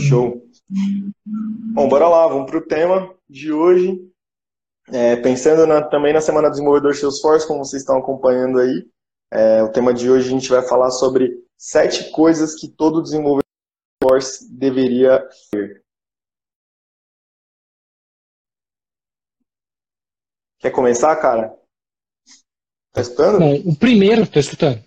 Show. 0.00 0.42
Bom, 1.74 1.88
bora 1.88 2.08
lá, 2.08 2.26
vamos 2.26 2.50
para 2.50 2.58
o 2.58 2.66
tema 2.66 3.14
de 3.28 3.52
hoje. 3.52 3.98
É, 4.88 5.16
pensando 5.16 5.66
na, 5.66 5.82
também 5.82 6.12
na 6.12 6.20
Semana 6.20 6.48
do 6.48 6.52
Desenvolvedor 6.52 6.94
Salesforce, 6.94 7.46
como 7.46 7.64
vocês 7.64 7.82
estão 7.82 7.98
acompanhando 7.98 8.58
aí, 8.58 8.86
é, 9.32 9.62
o 9.62 9.72
tema 9.72 9.94
de 9.94 10.10
hoje 10.10 10.28
a 10.28 10.30
gente 10.30 10.48
vai 10.48 10.62
falar 10.62 10.90
sobre 10.90 11.32
sete 11.56 12.10
coisas 12.10 12.54
que 12.54 12.68
todo 12.68 13.02
desenvolvedor 13.02 13.42
Salesforce 14.02 14.52
deveria 14.52 15.26
ter. 15.50 15.82
Quer 20.58 20.70
começar, 20.70 21.14
cara? 21.16 21.54
Tá 22.92 23.00
escutando? 23.00 23.38
Bom, 23.38 23.54
o 23.66 23.76
primeiro, 23.76 24.22
estou 24.22 24.40
escutando. 24.40 24.82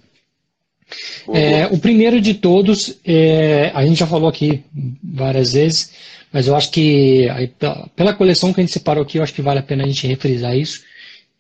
É, 1.34 1.68
o 1.68 1.78
primeiro 1.78 2.22
de 2.22 2.34
todos, 2.34 2.98
é, 3.06 3.72
a 3.74 3.86
gente 3.86 4.00
já 4.00 4.08
falou 4.08 4.30
aqui 4.30 4.64
várias 5.04 5.54
vezes, 5.54 5.92
mas 6.32 6.48
eu 6.48 6.56
acho 6.56 6.72
que 6.72 7.28
pela 7.96 8.14
coleção 8.14 8.54
que 8.54 8.62
a 8.62 8.64
gente 8.64 8.74
separou 8.74 9.04
aqui, 9.04 9.18
eu 9.18 9.24
acho 9.24 9.34
que 9.34 9.42
vale 9.42 9.60
a 9.60 9.64
pena 9.64 9.84
a 9.84 9.88
gente 9.88 10.08
refrisar 10.08 10.58
isso, 10.58 10.82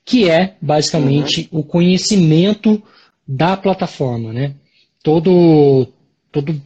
que 0.03 0.29
é 0.29 0.53
basicamente 0.61 1.49
uhum. 1.51 1.59
o 1.59 1.63
conhecimento 1.63 2.81
da 3.27 3.57
plataforma, 3.57 4.31
né? 4.31 4.53
Todo, 5.03 5.87
todo 6.31 6.61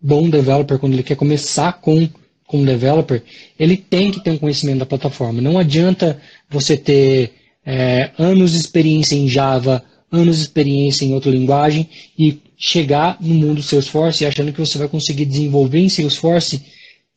bom 0.00 0.28
developer, 0.28 0.78
quando 0.78 0.92
ele 0.94 1.02
quer 1.02 1.16
começar 1.16 1.72
com 1.74 2.08
como 2.46 2.66
developer, 2.66 3.22
ele 3.58 3.78
tem 3.78 4.10
que 4.10 4.20
ter 4.20 4.30
um 4.30 4.36
conhecimento 4.36 4.80
da 4.80 4.86
plataforma. 4.86 5.40
Não 5.40 5.58
adianta 5.58 6.20
você 6.50 6.76
ter 6.76 7.32
é, 7.64 8.10
anos 8.18 8.52
de 8.52 8.58
experiência 8.58 9.14
em 9.14 9.26
Java, 9.26 9.82
anos 10.12 10.36
de 10.36 10.42
experiência 10.42 11.04
em 11.04 11.14
outra 11.14 11.30
linguagem 11.30 11.88
e 12.16 12.38
chegar 12.56 13.16
no 13.18 13.34
mundo 13.34 13.62
Salesforce 13.62 14.26
achando 14.26 14.52
que 14.52 14.60
você 14.60 14.78
vai 14.78 14.86
conseguir 14.86 15.24
desenvolver 15.24 15.80
em 15.80 15.88
Salesforce 15.88 16.62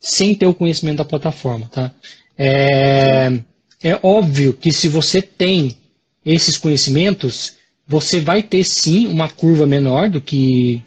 sem 0.00 0.34
ter 0.34 0.46
o 0.46 0.54
conhecimento 0.54 0.98
da 0.98 1.04
plataforma. 1.04 1.68
Tá? 1.70 1.92
É, 2.36 3.32
é 3.82 3.98
óbvio 4.02 4.54
que 4.54 4.72
se 4.72 4.88
você 4.88 5.20
tem 5.20 5.76
esses 6.24 6.56
conhecimentos, 6.56 7.52
você 7.86 8.18
vai 8.18 8.42
ter 8.42 8.64
sim 8.64 9.06
uma 9.06 9.28
curva 9.28 9.66
menor 9.66 10.08
do 10.08 10.20
que 10.20 10.82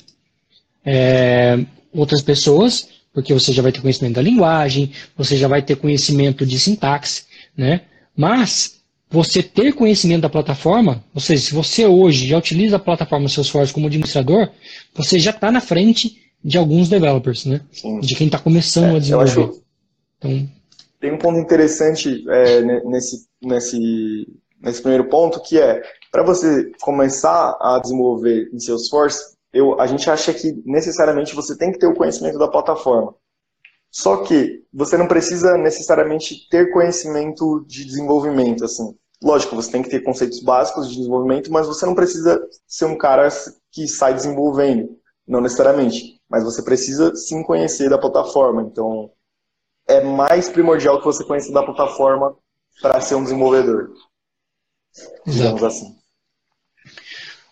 é, 0.84 1.60
outras 1.94 2.22
pessoas, 2.22 2.90
porque 3.14 3.34
você 3.34 3.54
já 3.54 3.62
vai 3.62 3.72
ter 3.72 3.82
conhecimento 3.82 4.16
da 4.16 4.22
linguagem, 4.22 4.92
você 5.16 5.38
já 5.38 5.48
vai 5.48 5.62
ter 5.62 5.78
conhecimento 5.78 6.46
de 6.46 6.60
sintaxe, 6.60 7.24
né? 7.56 7.82
Mas 8.16 8.79
você 9.10 9.42
ter 9.42 9.74
conhecimento 9.74 10.22
da 10.22 10.30
plataforma, 10.30 11.04
ou 11.14 11.22
seja, 11.22 11.44
se 11.44 11.54
você 11.54 11.86
hoje 11.86 12.28
já 12.28 12.38
utiliza 12.38 12.76
a 12.76 12.80
plataforma 12.80 13.28
Salesforce 13.28 13.74
como 13.74 13.88
administrador, 13.88 14.50
você 14.94 15.18
já 15.18 15.32
está 15.32 15.52
na 15.52 15.60
frente 15.60 16.30
de 16.44 16.58
alguns 16.58 16.88
developers, 16.88 17.46
né? 17.46 17.62
Sim. 17.72 18.00
De 18.00 18.16
quem 18.16 18.28
está 18.28 18.38
começando 18.38 18.94
é, 18.94 18.98
a 18.98 19.00
desenvolver. 19.00 19.32
Acho... 19.32 19.64
Então... 20.18 20.50
Tem 21.00 21.14
um 21.14 21.18
ponto 21.18 21.40
interessante 21.40 22.24
é, 22.30 22.62
nesse, 22.86 23.26
nesse, 23.42 24.28
nesse 24.62 24.82
primeiro 24.82 25.06
ponto, 25.10 25.42
que 25.42 25.58
é, 25.58 25.82
para 26.12 26.24
você 26.24 26.72
começar 26.82 27.58
a 27.60 27.80
desenvolver 27.82 28.50
em 28.54 28.60
Salesforce, 28.60 29.38
eu, 29.52 29.80
a 29.80 29.88
gente 29.88 30.10
acha 30.10 30.34
que 30.34 30.62
necessariamente 30.66 31.34
você 31.34 31.58
tem 31.58 31.72
que 31.72 31.80
ter 31.80 31.88
o 31.88 31.96
conhecimento 31.96 32.38
da 32.38 32.48
plataforma. 32.48 33.16
Só 33.92 34.18
que 34.18 34.64
você 34.74 34.98
não 34.98 35.08
precisa 35.08 35.58
necessariamente 35.58 36.48
ter 36.50 36.72
conhecimento 36.72 37.66
de 37.68 37.86
desenvolvimento, 37.86 38.64
assim. 38.64 38.96
Lógico, 39.22 39.56
você 39.56 39.72
tem 39.72 39.82
que 39.82 39.90
ter 39.90 40.02
conceitos 40.02 40.42
básicos 40.42 40.90
de 40.90 40.96
desenvolvimento, 40.96 41.52
mas 41.52 41.68
você 41.68 41.86
não 41.86 41.96
precisa 41.96 42.42
ser 42.68 42.86
um 42.86 42.98
cara 42.98 43.28
que 43.72 43.88
sai 43.88 44.14
desenvolvendo, 44.14 44.98
não 45.28 45.42
necessariamente. 45.42 46.20
Mas 46.30 46.44
você 46.44 46.62
precisa 46.62 47.16
sim 47.16 47.44
conhecer 47.44 47.90
da 47.90 47.98
plataforma. 47.98 48.62
Então, 48.62 49.12
é 49.88 50.02
mais 50.02 50.50
primordial 50.50 51.00
que 51.00 51.06
você 51.06 51.24
conheça 51.24 51.52
da 51.52 51.64
plataforma 51.64 52.36
para 52.82 53.02
ser 53.02 53.16
um 53.16 53.24
desenvolvedor. 53.24 53.92
Digamos 55.26 55.64
assim. 55.64 55.96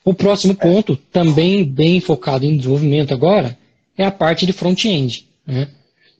O 0.06 0.14
próximo 0.14 0.56
ponto, 0.56 0.96
também 0.96 1.66
bem 1.66 2.00
focado 2.00 2.46
em 2.46 2.56
desenvolvimento 2.56 3.14
agora, 3.14 3.58
é 3.97 4.06
a 4.06 4.12
parte 4.12 4.46
de 4.46 4.53
front-end. 4.53 5.28
Né? 5.46 5.70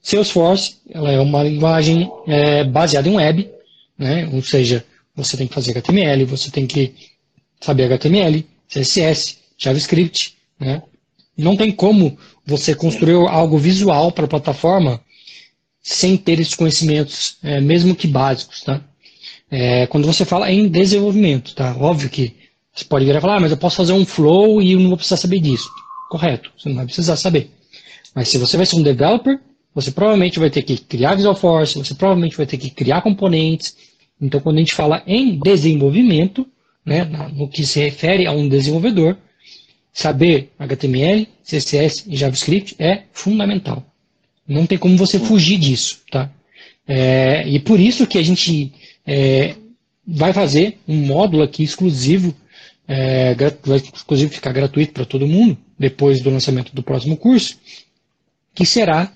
Salesforce 0.02 0.76
ela 0.90 1.10
é 1.10 1.20
uma 1.20 1.42
linguagem 1.42 2.10
é, 2.26 2.64
baseada 2.64 3.08
em 3.08 3.16
web, 3.16 3.50
né? 3.98 4.28
ou 4.32 4.42
seja, 4.42 4.84
você 5.14 5.36
tem 5.36 5.46
que 5.46 5.54
fazer 5.54 5.72
HTML, 5.72 6.24
você 6.24 6.50
tem 6.50 6.66
que 6.66 6.94
saber 7.60 7.92
HTML, 7.92 8.46
CSS, 8.68 9.38
JavaScript. 9.56 10.36
Né? 10.58 10.82
Não 11.36 11.56
tem 11.56 11.72
como 11.72 12.16
você 12.46 12.74
construir 12.74 13.14
algo 13.28 13.58
visual 13.58 14.12
para 14.12 14.24
a 14.24 14.28
plataforma 14.28 15.00
sem 15.82 16.16
ter 16.16 16.38
esses 16.38 16.54
conhecimentos, 16.54 17.36
é, 17.42 17.60
mesmo 17.60 17.94
que 17.94 18.06
básicos. 18.06 18.62
Tá? 18.62 18.80
É, 19.50 19.86
quando 19.86 20.06
você 20.06 20.24
fala 20.24 20.50
em 20.50 20.68
desenvolvimento, 20.68 21.54
tá? 21.54 21.76
óbvio 21.78 22.10
que 22.10 22.36
você 22.74 22.84
pode 22.84 23.04
virar 23.04 23.18
e 23.18 23.20
falar, 23.20 23.36
ah, 23.36 23.40
mas 23.40 23.50
eu 23.50 23.56
posso 23.56 23.76
fazer 23.76 23.92
um 23.92 24.06
flow 24.06 24.62
e 24.62 24.72
eu 24.72 24.80
não 24.80 24.88
vou 24.88 24.96
precisar 24.96 25.16
saber 25.16 25.40
disso. 25.40 25.68
Correto, 26.08 26.52
você 26.56 26.68
não 26.68 26.76
vai 26.76 26.84
precisar 26.84 27.16
saber. 27.16 27.50
Mas 28.14 28.28
se 28.28 28.38
você 28.38 28.56
vai 28.56 28.64
ser 28.64 28.76
um 28.76 28.82
developer, 28.82 29.40
você 29.74 29.90
provavelmente 29.90 30.38
vai 30.38 30.50
ter 30.50 30.62
que 30.62 30.76
criar 30.78 31.14
Visual 31.14 31.34
Force, 31.34 31.78
você 31.78 31.94
provavelmente 31.94 32.36
vai 32.36 32.46
ter 32.46 32.56
que 32.56 32.70
criar 32.70 33.02
componentes. 33.02 33.76
Então, 34.20 34.40
quando 34.40 34.56
a 34.56 34.60
gente 34.60 34.74
fala 34.74 35.02
em 35.06 35.38
desenvolvimento, 35.38 36.46
né, 36.84 37.04
no 37.34 37.48
que 37.48 37.64
se 37.64 37.80
refere 37.80 38.26
a 38.26 38.32
um 38.32 38.48
desenvolvedor, 38.48 39.16
saber 39.92 40.50
HTML, 40.58 41.28
CSS 41.44 42.04
e 42.08 42.16
JavaScript 42.16 42.76
é 42.78 43.02
fundamental. 43.12 43.84
Não 44.46 44.66
tem 44.66 44.78
como 44.78 44.96
você 44.96 45.18
fugir 45.18 45.58
disso, 45.58 46.00
tá? 46.10 46.30
É, 46.86 47.46
e 47.46 47.60
por 47.60 47.78
isso 47.78 48.06
que 48.06 48.16
a 48.16 48.22
gente 48.22 48.72
é, 49.06 49.54
vai 50.06 50.32
fazer 50.32 50.78
um 50.88 50.96
módulo 50.96 51.42
aqui 51.42 51.62
exclusivo, 51.62 52.34
é, 52.86 53.34
vai 53.62 53.76
exclusivo 53.76 54.32
ficar 54.32 54.52
gratuito 54.52 54.92
para 54.92 55.04
todo 55.04 55.26
mundo, 55.26 55.58
depois 55.78 56.22
do 56.22 56.30
lançamento 56.30 56.74
do 56.74 56.82
próximo 56.82 57.16
curso, 57.16 57.58
que 58.54 58.64
será 58.64 59.12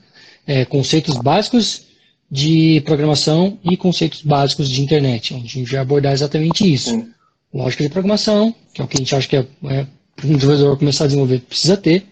é, 0.46 0.64
conceitos 0.64 1.16
básicos 1.16 1.86
de 2.30 2.80
programação 2.86 3.58
e 3.62 3.76
conceitos 3.76 4.22
básicos 4.22 4.68
de 4.68 4.80
internet, 4.80 5.34
onde 5.34 5.44
a 5.46 5.48
gente 5.48 5.70
vai 5.70 5.80
abordar 5.80 6.12
exatamente 6.12 6.72
isso. 6.72 6.90
Sim. 6.90 7.12
Lógica 7.52 7.82
de 7.82 7.90
programação, 7.90 8.54
que 8.72 8.80
é 8.80 8.84
o 8.84 8.88
que 8.88 8.96
a 8.96 9.00
gente 9.00 9.14
acha 9.14 9.28
que 9.28 9.36
é, 9.36 9.46
é 9.66 9.86
para 10.16 10.26
um 10.26 10.34
desenvolvedor 10.34 10.78
começar 10.78 11.04
a 11.04 11.06
desenvolver 11.08 11.40
precisa 11.40 11.76
ter, 11.76 12.06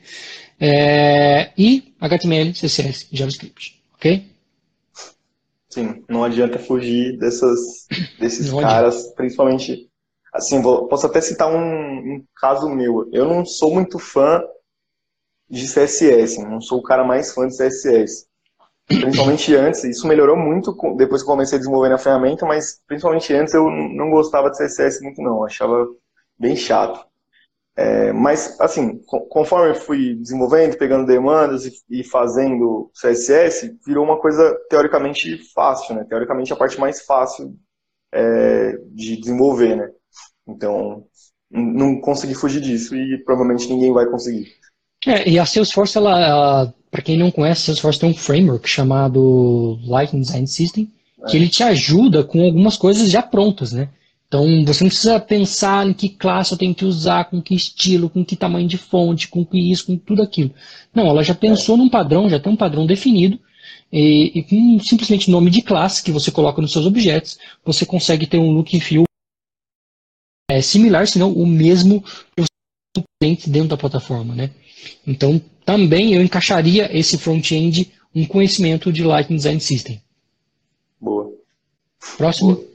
é, 0.61 1.51
e 1.57 1.95
HTML, 1.99 2.53
CSS 2.53 3.09
e 3.11 3.17
JavaScript, 3.17 3.83
ok? 3.95 4.27
Sim, 5.71 6.05
não 6.09 6.23
adianta 6.23 6.59
fugir 6.59 7.17
dessas, 7.19 7.87
desses 8.19 8.53
não 8.53 8.61
caras, 8.61 8.97
adianta. 8.97 9.15
principalmente, 9.17 9.89
assim, 10.35 10.61
vou, 10.61 10.87
posso 10.87 11.07
até 11.07 11.21
citar 11.21 11.49
um, 11.51 11.59
um 11.59 12.25
caso 12.37 12.69
meu, 12.69 13.09
eu 13.13 13.27
não 13.27 13.47
sou 13.47 13.73
muito 13.73 13.99
fã 13.99 14.43
de 15.51 15.67
CSS. 15.67 16.43
Não 16.45 16.61
sou 16.61 16.79
o 16.79 16.83
cara 16.83 17.05
mais 17.05 17.33
fã 17.33 17.47
de 17.49 17.57
CSS. 17.57 18.27
Principalmente 18.87 19.55
antes, 19.57 19.85
isso 19.85 20.07
melhorou 20.07 20.37
muito 20.37 20.75
depois 20.97 21.23
que 21.23 21.29
comecei 21.29 21.57
a 21.57 21.59
desenvolver 21.59 21.89
na 21.89 21.99
ferramenta, 21.99 22.47
mas 22.47 22.81
principalmente 22.87 23.33
antes 23.35 23.55
eu 23.55 23.71
não 23.71 24.11
gostava 24.11 24.51
de 24.51 24.59
CSS 24.59 25.03
muito 25.03 25.21
não, 25.21 25.45
achava 25.45 25.87
bem 26.39 26.57
chato. 26.57 27.05
É, 27.77 28.13
mas, 28.13 28.61
assim, 28.61 29.01
conforme 29.31 29.75
fui 29.75 30.15
desenvolvendo, 30.17 30.77
pegando 30.77 31.07
demandas 31.07 31.65
e, 31.65 31.73
e, 31.89 32.05
fazendo 32.05 32.91
CSS, 32.95 33.79
virou 33.87 34.05
uma 34.05 34.19
coisa 34.21 34.55
teoricamente 34.69 35.39
fácil, 35.55 35.95
né? 35.95 36.05
Teoricamente 36.05 36.53
a 36.53 36.57
parte 36.57 36.79
mais 36.79 37.01
fácil 37.03 37.57
é, 38.13 38.77
de 38.93 39.17
desenvolver, 39.17 39.77
né? 39.77 39.91
Então, 40.47 41.07
não 41.51 42.01
consegui 42.01 42.35
fugir 42.35 42.61
disso 42.61 42.95
e 42.95 43.17
provavelmente 43.25 43.69
ninguém 43.69 43.93
vai 43.93 44.07
conseguir. 44.07 44.60
É, 45.07 45.29
e 45.29 45.39
a 45.39 45.47
Salesforce, 45.47 45.97
ela, 45.97 46.21
ela 46.21 46.75
para 46.91 47.03
quem 47.03 47.17
não 47.17 47.31
conhece, 47.31 47.63
a 47.63 47.65
Salesforce 47.67 48.01
tem 48.01 48.11
um 48.11 48.15
framework 48.15 48.69
chamado 48.69 49.79
Lightning 49.85 50.21
Design 50.21 50.47
System, 50.47 50.91
que 51.29 51.37
ele 51.37 51.49
te 51.49 51.63
ajuda 51.63 52.25
com 52.25 52.45
algumas 52.45 52.77
coisas 52.77 53.11
já 53.11 53.23
prontas, 53.23 53.73
né? 53.73 53.89
Então, 54.27 54.65
você 54.65 54.85
não 54.85 54.89
precisa 54.89 55.19
pensar 55.19 55.89
em 55.89 55.93
que 55.93 56.09
classe 56.09 56.53
eu 56.53 56.59
tenho 56.59 56.75
que 56.75 56.85
usar, 56.85 57.25
com 57.25 57.43
que 57.43 57.55
estilo, 57.55 58.09
com 58.09 58.25
que 58.25 58.37
tamanho 58.37 58.69
de 58.69 58.79
fonte, 58.79 59.27
com 59.27 59.45
que 59.45 59.59
isso, 59.59 59.87
com 59.87 59.97
tudo 59.97 60.23
aquilo. 60.23 60.53
Não, 60.95 61.09
ela 61.09 61.25
já 61.25 61.35
pensou 61.35 61.77
num 61.77 61.89
padrão, 61.89 62.31
já 62.31 62.39
tem 62.39 62.53
um 62.53 62.57
padrão 62.57 62.87
definido, 62.87 63.41
e, 63.93 64.31
e 64.33 64.43
com 64.45 64.79
simplesmente 64.79 65.31
nome 65.31 65.51
de 65.51 65.63
classe 65.63 66.03
que 66.03 66.13
você 66.13 66.31
coloca 66.31 66.63
nos 66.63 66.71
seus 66.71 66.87
objetos, 66.87 67.39
você 67.65 67.85
consegue 67.85 68.25
ter 68.25 68.39
um 68.39 68.53
look 68.53 68.77
and 68.77 68.81
feel 68.81 69.05
é, 70.49 70.63
similar, 70.63 71.09
se 71.09 71.19
não 71.19 71.33
o 71.33 71.45
mesmo 71.45 72.01
que 72.01 72.43
você 72.43 72.60
tem 73.19 73.39
dentro 73.47 73.69
da 73.69 73.77
plataforma, 73.77 74.35
né? 74.35 74.51
Então, 75.07 75.41
também 75.65 76.15
eu 76.15 76.23
encaixaria 76.23 76.97
esse 76.97 77.19
front-end 77.19 77.93
um 78.15 78.27
conhecimento 78.27 78.93
de 78.93 79.05
Lightning 79.05 79.37
Design 79.37 79.61
System. 79.61 80.03
Boa. 81.01 81.33
Próximo. 82.17 82.57
Boa. 82.57 82.71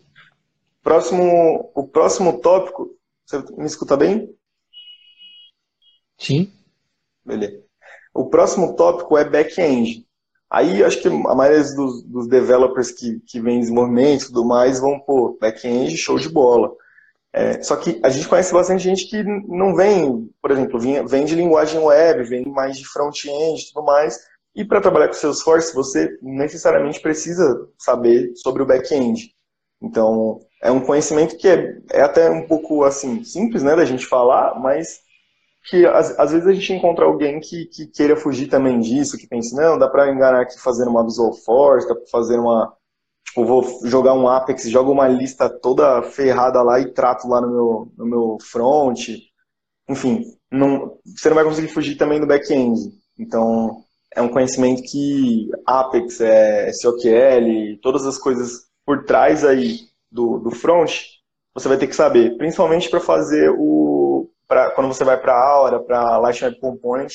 Próximo, 0.81 1.71
o 1.73 1.87
próximo 1.87 2.39
tópico, 2.39 2.95
você 3.25 3.43
me 3.57 3.65
escuta 3.65 3.97
bem? 3.97 4.29
Sim. 6.17 6.51
Beleza. 7.25 7.59
O 8.13 8.27
próximo 8.27 8.75
tópico 8.75 9.17
é 9.17 9.27
back-end. 9.27 10.05
Aí 10.49 10.83
acho 10.83 11.01
que 11.01 11.07
a 11.07 11.35
maioria 11.35 11.63
dos, 11.73 12.03
dos 12.03 12.27
developers 12.27 12.91
que, 12.91 13.19
que 13.21 13.41
vêm 13.41 13.59
desenvolvimento 13.59 14.21
e 14.21 14.25
tudo 14.27 14.45
mais 14.45 14.79
vão, 14.79 14.99
pô, 14.99 15.37
back-end, 15.41 15.97
show 15.97 16.17
de 16.17 16.29
bola. 16.29 16.71
É, 17.37 17.61
só 17.61 17.75
que 17.75 17.99
a 18.01 18.07
gente 18.07 18.29
conhece 18.29 18.53
bastante 18.53 18.81
gente 18.81 19.09
que 19.09 19.21
não 19.21 19.75
vem, 19.75 20.31
por 20.41 20.51
exemplo, 20.51 20.79
vem, 20.79 21.05
vem 21.05 21.25
de 21.25 21.35
linguagem 21.35 21.81
web, 21.81 22.23
vem 22.23 22.45
mais 22.45 22.77
de 22.77 22.87
front-end 22.87 23.61
e 23.61 23.73
tudo 23.73 23.85
mais. 23.85 24.17
E 24.55 24.63
para 24.63 24.79
trabalhar 24.79 25.09
com 25.09 25.15
Salesforce, 25.15 25.75
você 25.75 26.17
necessariamente 26.21 27.01
precisa 27.01 27.67
saber 27.77 28.31
sobre 28.37 28.63
o 28.63 28.65
back-end. 28.65 29.31
Então, 29.81 30.39
é 30.63 30.71
um 30.71 30.79
conhecimento 30.79 31.35
que 31.35 31.49
é, 31.49 31.77
é 31.91 32.01
até 32.03 32.29
um 32.29 32.47
pouco 32.47 32.85
assim 32.85 33.21
simples 33.25 33.63
né, 33.63 33.75
da 33.75 33.83
gente 33.83 34.05
falar, 34.05 34.57
mas 34.57 35.01
que 35.69 35.85
às, 35.85 36.17
às, 36.17 36.31
vezes 36.31 36.47
a 36.47 36.53
gente 36.53 36.71
encontra 36.71 37.03
alguém 37.03 37.41
que, 37.41 37.65
que 37.65 37.87
queira 37.87 38.15
fugir 38.15 38.47
também 38.47 38.79
disso, 38.79 39.17
que 39.17 39.27
pense, 39.27 39.53
não, 39.53 39.77
dá 39.77 39.89
para 39.89 40.09
enganar 40.09 40.43
aqui 40.43 40.57
fazendo 40.57 40.89
uma 40.89 41.03
Visual 41.03 41.33
Force, 41.33 41.85
dá 41.85 41.95
para 41.95 42.07
fazer 42.07 42.39
uma, 42.39 42.73
tipo, 43.35 43.45
vou 43.45 43.81
jogar 43.83 44.13
um 44.13 44.27
Apex, 44.27 44.69
jogo 44.69 44.93
uma 44.93 45.07
lista 45.07 45.49
toda 45.49 46.01
ferrada 46.01 46.61
lá 46.63 46.79
e 46.79 46.93
trato 46.93 47.27
lá 47.27 47.41
no 47.41 47.47
meu, 47.49 47.91
no 47.97 48.05
meu 48.05 48.37
front. 48.41 49.09
Enfim, 49.89 50.23
não, 50.49 50.97
você 51.05 51.27
não 51.27 51.35
vai 51.35 51.43
conseguir 51.43 51.67
fugir 51.67 51.97
também 51.97 52.19
do 52.19 52.25
back-end. 52.25 52.79
Então, 53.19 53.83
é 54.15 54.21
um 54.21 54.29
conhecimento 54.29 54.81
que 54.81 55.49
Apex, 55.65 56.21
é, 56.21 56.71
SOQL, 56.71 57.77
todas 57.81 58.05
as 58.05 58.17
coisas 58.17 58.65
por 58.85 59.03
trás 59.03 59.43
aí 59.43 59.79
do, 60.09 60.39
do 60.39 60.51
front, 60.51 60.91
você 61.53 61.67
vai 61.67 61.77
ter 61.77 61.87
que 61.87 61.95
saber, 61.95 62.37
principalmente 62.37 62.89
para 62.89 62.99
fazer 62.99 63.49
o 63.57 64.29
pra, 64.47 64.71
quando 64.71 64.87
você 64.87 65.03
vai 65.03 65.19
para 65.19 65.37
Aura, 65.37 65.79
para 65.79 66.17
Lightning 66.17 66.59
Component, 66.59 67.13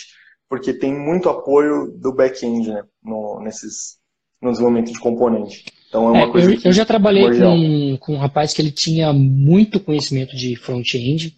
porque 0.49 0.75
tem 0.75 0.93
muito 0.93 1.29
apoio 1.29 1.93
do 1.93 2.13
back-end 2.13 2.71
né, 2.71 2.83
no, 3.03 3.41
nesses, 3.41 4.00
no 4.41 4.51
desenvolvimento 4.51 4.93
de 4.93 4.99
componente. 4.99 5.65
Então 5.89 6.09
é 6.09 6.11
uma 6.11 6.23
é, 6.23 6.27
coisa 6.29 6.55
eu, 6.55 6.61
eu 6.65 6.73
já 6.73 6.85
trabalhei 6.85 7.29
com, 7.31 7.97
com 7.99 8.15
um 8.15 8.19
rapaz 8.19 8.53
que 8.53 8.63
ele 8.63 8.71
tinha 8.71 9.13
muito 9.13 9.81
conhecimento 9.81 10.37
de 10.37 10.57
front-end 10.57 11.37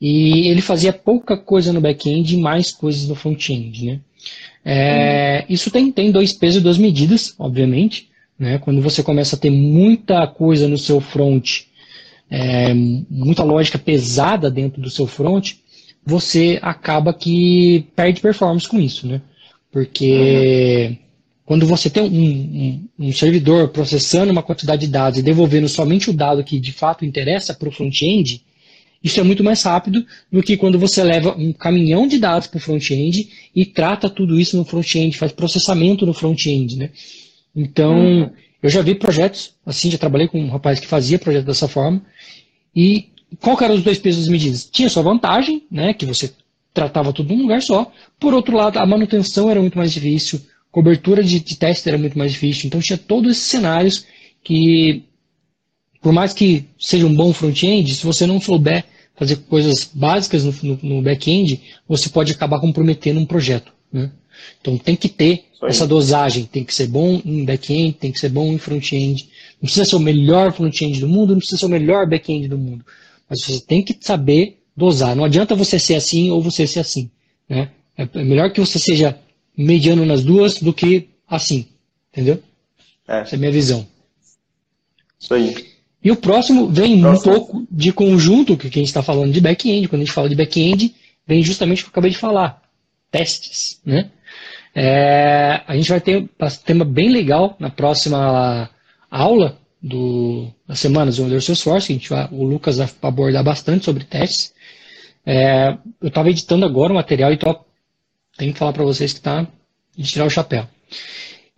e 0.00 0.48
ele 0.48 0.60
fazia 0.60 0.92
pouca 0.92 1.36
coisa 1.36 1.72
no 1.72 1.80
back-end 1.80 2.34
e 2.34 2.40
mais 2.40 2.72
coisas 2.72 3.08
no 3.08 3.14
front-end. 3.14 3.86
Né? 3.86 4.00
É, 4.64 5.40
hum. 5.42 5.52
Isso 5.52 5.70
tem, 5.70 5.90
tem 5.92 6.10
dois 6.10 6.32
pesos 6.32 6.60
e 6.60 6.64
duas 6.64 6.78
medidas, 6.78 7.34
obviamente. 7.38 8.08
Né? 8.38 8.58
Quando 8.58 8.82
você 8.82 9.02
começa 9.02 9.36
a 9.36 9.38
ter 9.38 9.50
muita 9.50 10.26
coisa 10.26 10.68
no 10.68 10.76
seu 10.76 11.00
front 11.00 11.66
é, 12.30 12.74
muita 12.74 13.44
lógica 13.44 13.78
pesada 13.78 14.50
dentro 14.50 14.80
do 14.80 14.90
seu 14.90 15.06
front, 15.06 15.54
você 16.04 16.58
acaba 16.62 17.12
que 17.14 17.86
perde 17.94 18.20
performance 18.20 18.68
com 18.68 18.78
isso, 18.78 19.06
né? 19.06 19.20
Porque 19.70 20.88
uhum. 20.90 21.05
Quando 21.46 21.66
você 21.66 21.88
tem 21.88 22.02
um, 22.02 22.88
um, 22.98 23.06
um, 23.06 23.12
servidor 23.12 23.68
processando 23.68 24.30
uma 24.30 24.42
quantidade 24.42 24.84
de 24.84 24.92
dados 24.92 25.18
e 25.18 25.22
devolvendo 25.22 25.68
somente 25.68 26.10
o 26.10 26.12
dado 26.12 26.44
que 26.44 26.60
de 26.60 26.72
fato 26.72 27.04
interessa 27.04 27.54
para 27.54 27.68
o 27.68 27.72
front-end, 27.72 28.44
isso 29.02 29.18
é 29.18 29.22
muito 29.22 29.42
mais 29.42 29.62
rápido 29.62 30.04
do 30.30 30.42
que 30.42 30.56
quando 30.56 30.78
você 30.78 31.02
leva 31.02 31.34
um 31.38 31.52
caminhão 31.52 32.06
de 32.06 32.18
dados 32.18 32.48
para 32.48 32.58
o 32.58 32.60
front-end 32.60 33.30
e 33.54 33.64
trata 33.64 34.10
tudo 34.10 34.38
isso 34.38 34.56
no 34.56 34.64
front-end, 34.64 35.16
faz 35.16 35.32
processamento 35.32 36.04
no 36.04 36.12
front-end, 36.12 36.76
né? 36.76 36.90
Então, 37.54 37.96
uhum. 37.96 38.30
Eu 38.66 38.70
já 38.70 38.82
vi 38.82 38.96
projetos, 38.96 39.54
assim, 39.64 39.90
já 39.90 39.96
trabalhei 39.96 40.26
com 40.26 40.40
um 40.40 40.50
rapaz 40.50 40.80
que 40.80 40.88
fazia 40.88 41.20
projeto 41.20 41.44
dessa 41.44 41.68
forma. 41.68 42.02
E 42.74 43.10
qual 43.40 43.56
eram 43.62 43.76
os 43.76 43.82
dois 43.84 43.96
pesos 43.98 44.26
e 44.26 44.30
medidas? 44.30 44.64
Tinha 44.64 44.88
sua 44.88 45.04
vantagem, 45.04 45.62
né, 45.70 45.94
que 45.94 46.04
você 46.04 46.32
tratava 46.74 47.12
tudo 47.12 47.32
num 47.32 47.42
lugar 47.42 47.62
só. 47.62 47.92
Por 48.18 48.34
outro 48.34 48.56
lado, 48.56 48.78
a 48.78 48.84
manutenção 48.84 49.48
era 49.48 49.60
muito 49.60 49.78
mais 49.78 49.92
difícil, 49.92 50.40
cobertura 50.76 51.24
de, 51.24 51.40
de 51.40 51.56
teste 51.56 51.88
era 51.88 51.96
muito 51.96 52.18
mais 52.18 52.32
difícil. 52.32 52.66
Então 52.66 52.82
tinha 52.82 52.98
todos 52.98 53.30
esses 53.30 53.44
cenários 53.44 54.04
que, 54.44 55.04
por 56.02 56.12
mais 56.12 56.34
que 56.34 56.66
seja 56.78 57.06
um 57.06 57.14
bom 57.14 57.32
front-end, 57.32 57.94
se 57.94 58.04
você 58.04 58.26
não 58.26 58.38
souber 58.38 58.84
fazer 59.14 59.36
coisas 59.36 59.90
básicas 59.90 60.44
no, 60.44 60.54
no, 60.62 60.78
no 60.82 61.02
back-end, 61.02 61.62
você 61.88 62.10
pode 62.10 62.32
acabar 62.32 62.60
comprometendo 62.60 63.18
um 63.18 63.24
projeto. 63.24 63.72
Né? 63.90 64.12
Então 64.60 64.76
tem 64.76 64.94
que 64.94 65.08
ter 65.08 65.44
essa 65.62 65.86
dosagem, 65.86 66.44
tem 66.44 66.62
que 66.62 66.74
ser 66.74 66.88
bom 66.88 67.22
em 67.24 67.42
back-end, 67.42 67.94
tem 67.94 68.12
que 68.12 68.20
ser 68.20 68.28
bom 68.28 68.52
em 68.52 68.58
front-end. 68.58 69.30
Não 69.54 69.62
precisa 69.62 69.86
ser 69.86 69.96
o 69.96 70.00
melhor 70.00 70.52
front-end 70.52 71.00
do 71.00 71.08
mundo, 71.08 71.30
não 71.30 71.38
precisa 71.38 71.60
ser 71.60 71.66
o 71.66 71.70
melhor 71.70 72.06
back-end 72.06 72.48
do 72.48 72.58
mundo. 72.58 72.84
Mas 73.30 73.40
você 73.40 73.60
tem 73.62 73.82
que 73.82 73.96
saber 73.98 74.58
dosar. 74.76 75.16
Não 75.16 75.24
adianta 75.24 75.54
você 75.54 75.78
ser 75.78 75.94
assim 75.94 76.30
ou 76.30 76.42
você 76.42 76.66
ser 76.66 76.80
assim. 76.80 77.10
Né? 77.48 77.70
É, 77.96 78.02
é 78.02 78.24
melhor 78.24 78.52
que 78.52 78.60
você 78.60 78.78
seja 78.78 79.18
mediano 79.56 80.04
nas 80.04 80.22
duas 80.22 80.60
do 80.60 80.72
que 80.72 81.08
assim. 81.28 81.66
Entendeu? 82.12 82.42
É. 83.08 83.20
Essa 83.20 83.34
é 83.34 83.36
a 83.36 83.38
minha 83.38 83.52
visão. 83.52 83.86
Isso 85.18 85.34
aí. 85.34 85.76
E 86.02 86.10
o 86.10 86.16
próximo 86.16 86.68
vem 86.68 87.00
próximo. 87.00 87.32
um 87.32 87.34
pouco 87.34 87.66
de 87.70 87.92
conjunto, 87.92 88.56
que 88.56 88.66
a 88.66 88.70
gente 88.70 88.84
está 88.84 89.02
falando 89.02 89.32
de 89.32 89.40
back-end. 89.40 89.88
Quando 89.88 90.02
a 90.02 90.04
gente 90.04 90.14
fala 90.14 90.28
de 90.28 90.36
back-end, 90.36 90.94
vem 91.26 91.42
justamente 91.42 91.80
o 91.80 91.84
que 91.84 91.88
eu 91.88 91.92
acabei 91.92 92.10
de 92.10 92.18
falar. 92.18 92.62
Testes. 93.10 93.80
Né? 93.84 94.10
É, 94.74 95.62
a 95.66 95.74
gente 95.74 95.88
vai 95.88 96.00
ter 96.00 96.18
um 96.18 96.28
tema 96.64 96.84
bem 96.84 97.08
legal 97.08 97.56
na 97.58 97.70
próxima 97.70 98.70
aula 99.10 99.58
do, 99.82 100.48
das 100.66 100.78
semanas 100.78 101.16
do 101.16 101.24
Under 101.24 101.42
Salesforce, 101.42 101.86
que 101.86 101.92
a 101.92 101.96
gente 101.96 102.10
vai, 102.10 102.28
o 102.30 102.44
Lucas 102.44 102.76
vai 102.76 102.88
abordar 103.02 103.42
bastante 103.42 103.84
sobre 103.84 104.04
testes. 104.04 104.52
É, 105.24 105.76
eu 106.00 106.08
estava 106.08 106.30
editando 106.30 106.64
agora 106.64 106.92
o 106.92 106.96
material 106.96 107.32
e 107.32 107.36
tô, 107.36 107.52
tenho 108.36 108.52
que 108.52 108.58
falar 108.58 108.72
para 108.72 108.84
vocês 108.84 109.12
que 109.12 109.18
está 109.18 109.46
de 109.96 110.04
tirar 110.04 110.26
o 110.26 110.30
chapéu. 110.30 110.68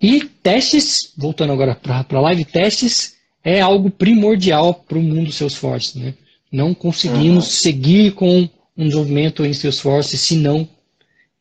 E 0.01 0.25
testes, 0.43 1.13
voltando 1.17 1.53
agora 1.53 1.75
para 1.75 2.07
a 2.09 2.21
live, 2.21 2.45
testes 2.45 3.17
é 3.43 3.61
algo 3.61 3.91
primordial 3.91 4.75
para 4.75 4.99
o 4.99 5.03
mundo 5.03 5.33
Salesforce. 5.33 5.99
Né? 5.99 6.15
Não 6.53 6.73
conseguimos 6.73 7.47
uhum. 7.47 7.51
seguir 7.51 8.13
com 8.13 8.49
um 8.77 8.85
desenvolvimento 8.85 9.45
em 9.45 9.53
Salesforce 9.53 10.17
se 10.17 10.37
não 10.37 10.69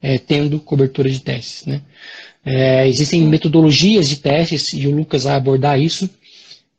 é, 0.01 0.17
tendo 0.17 0.59
cobertura 0.59 1.09
de 1.09 1.19
testes. 1.19 1.65
Né? 1.65 1.81
É, 2.45 2.87
existem 2.87 3.21
metodologias 3.21 4.09
de 4.09 4.17
testes, 4.17 4.73
e 4.73 4.87
o 4.87 4.95
Lucas 4.95 5.23
vai 5.23 5.35
abordar 5.35 5.79
isso, 5.79 6.09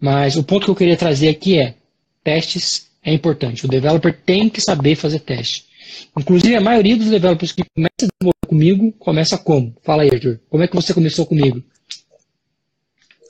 mas 0.01 0.37
o 0.37 0.43
ponto 0.43 0.65
que 0.65 0.71
eu 0.71 0.77
queria 0.77 0.97
trazer 0.97 1.29
aqui 1.29 1.59
é, 1.59 1.75
testes 2.25 2.89
é 3.03 3.13
importante, 3.13 3.65
o 3.65 3.69
developer 3.69 4.17
tem 4.25 4.49
que 4.49 4.61
saber 4.61 4.97
fazer 4.97 5.21
teste. 5.21 5.65
Inclusive, 6.17 6.55
a 6.57 6.61
maioria 6.61 6.97
dos 6.97 7.09
developers 7.09 7.53
que 7.53 7.65
começam 7.75 7.91
a 8.03 8.07
desenvolver 8.07 8.38
comigo, 8.49 8.93
começa 8.99 9.39
como? 9.39 9.75
Fala 9.83 10.03
aí, 10.03 10.11
Arthur, 10.13 10.41
como 10.51 10.65
é 10.65 10.69
que 10.69 10.75
você 10.75 10.93
começou 10.93 11.27
comigo? 11.27 11.63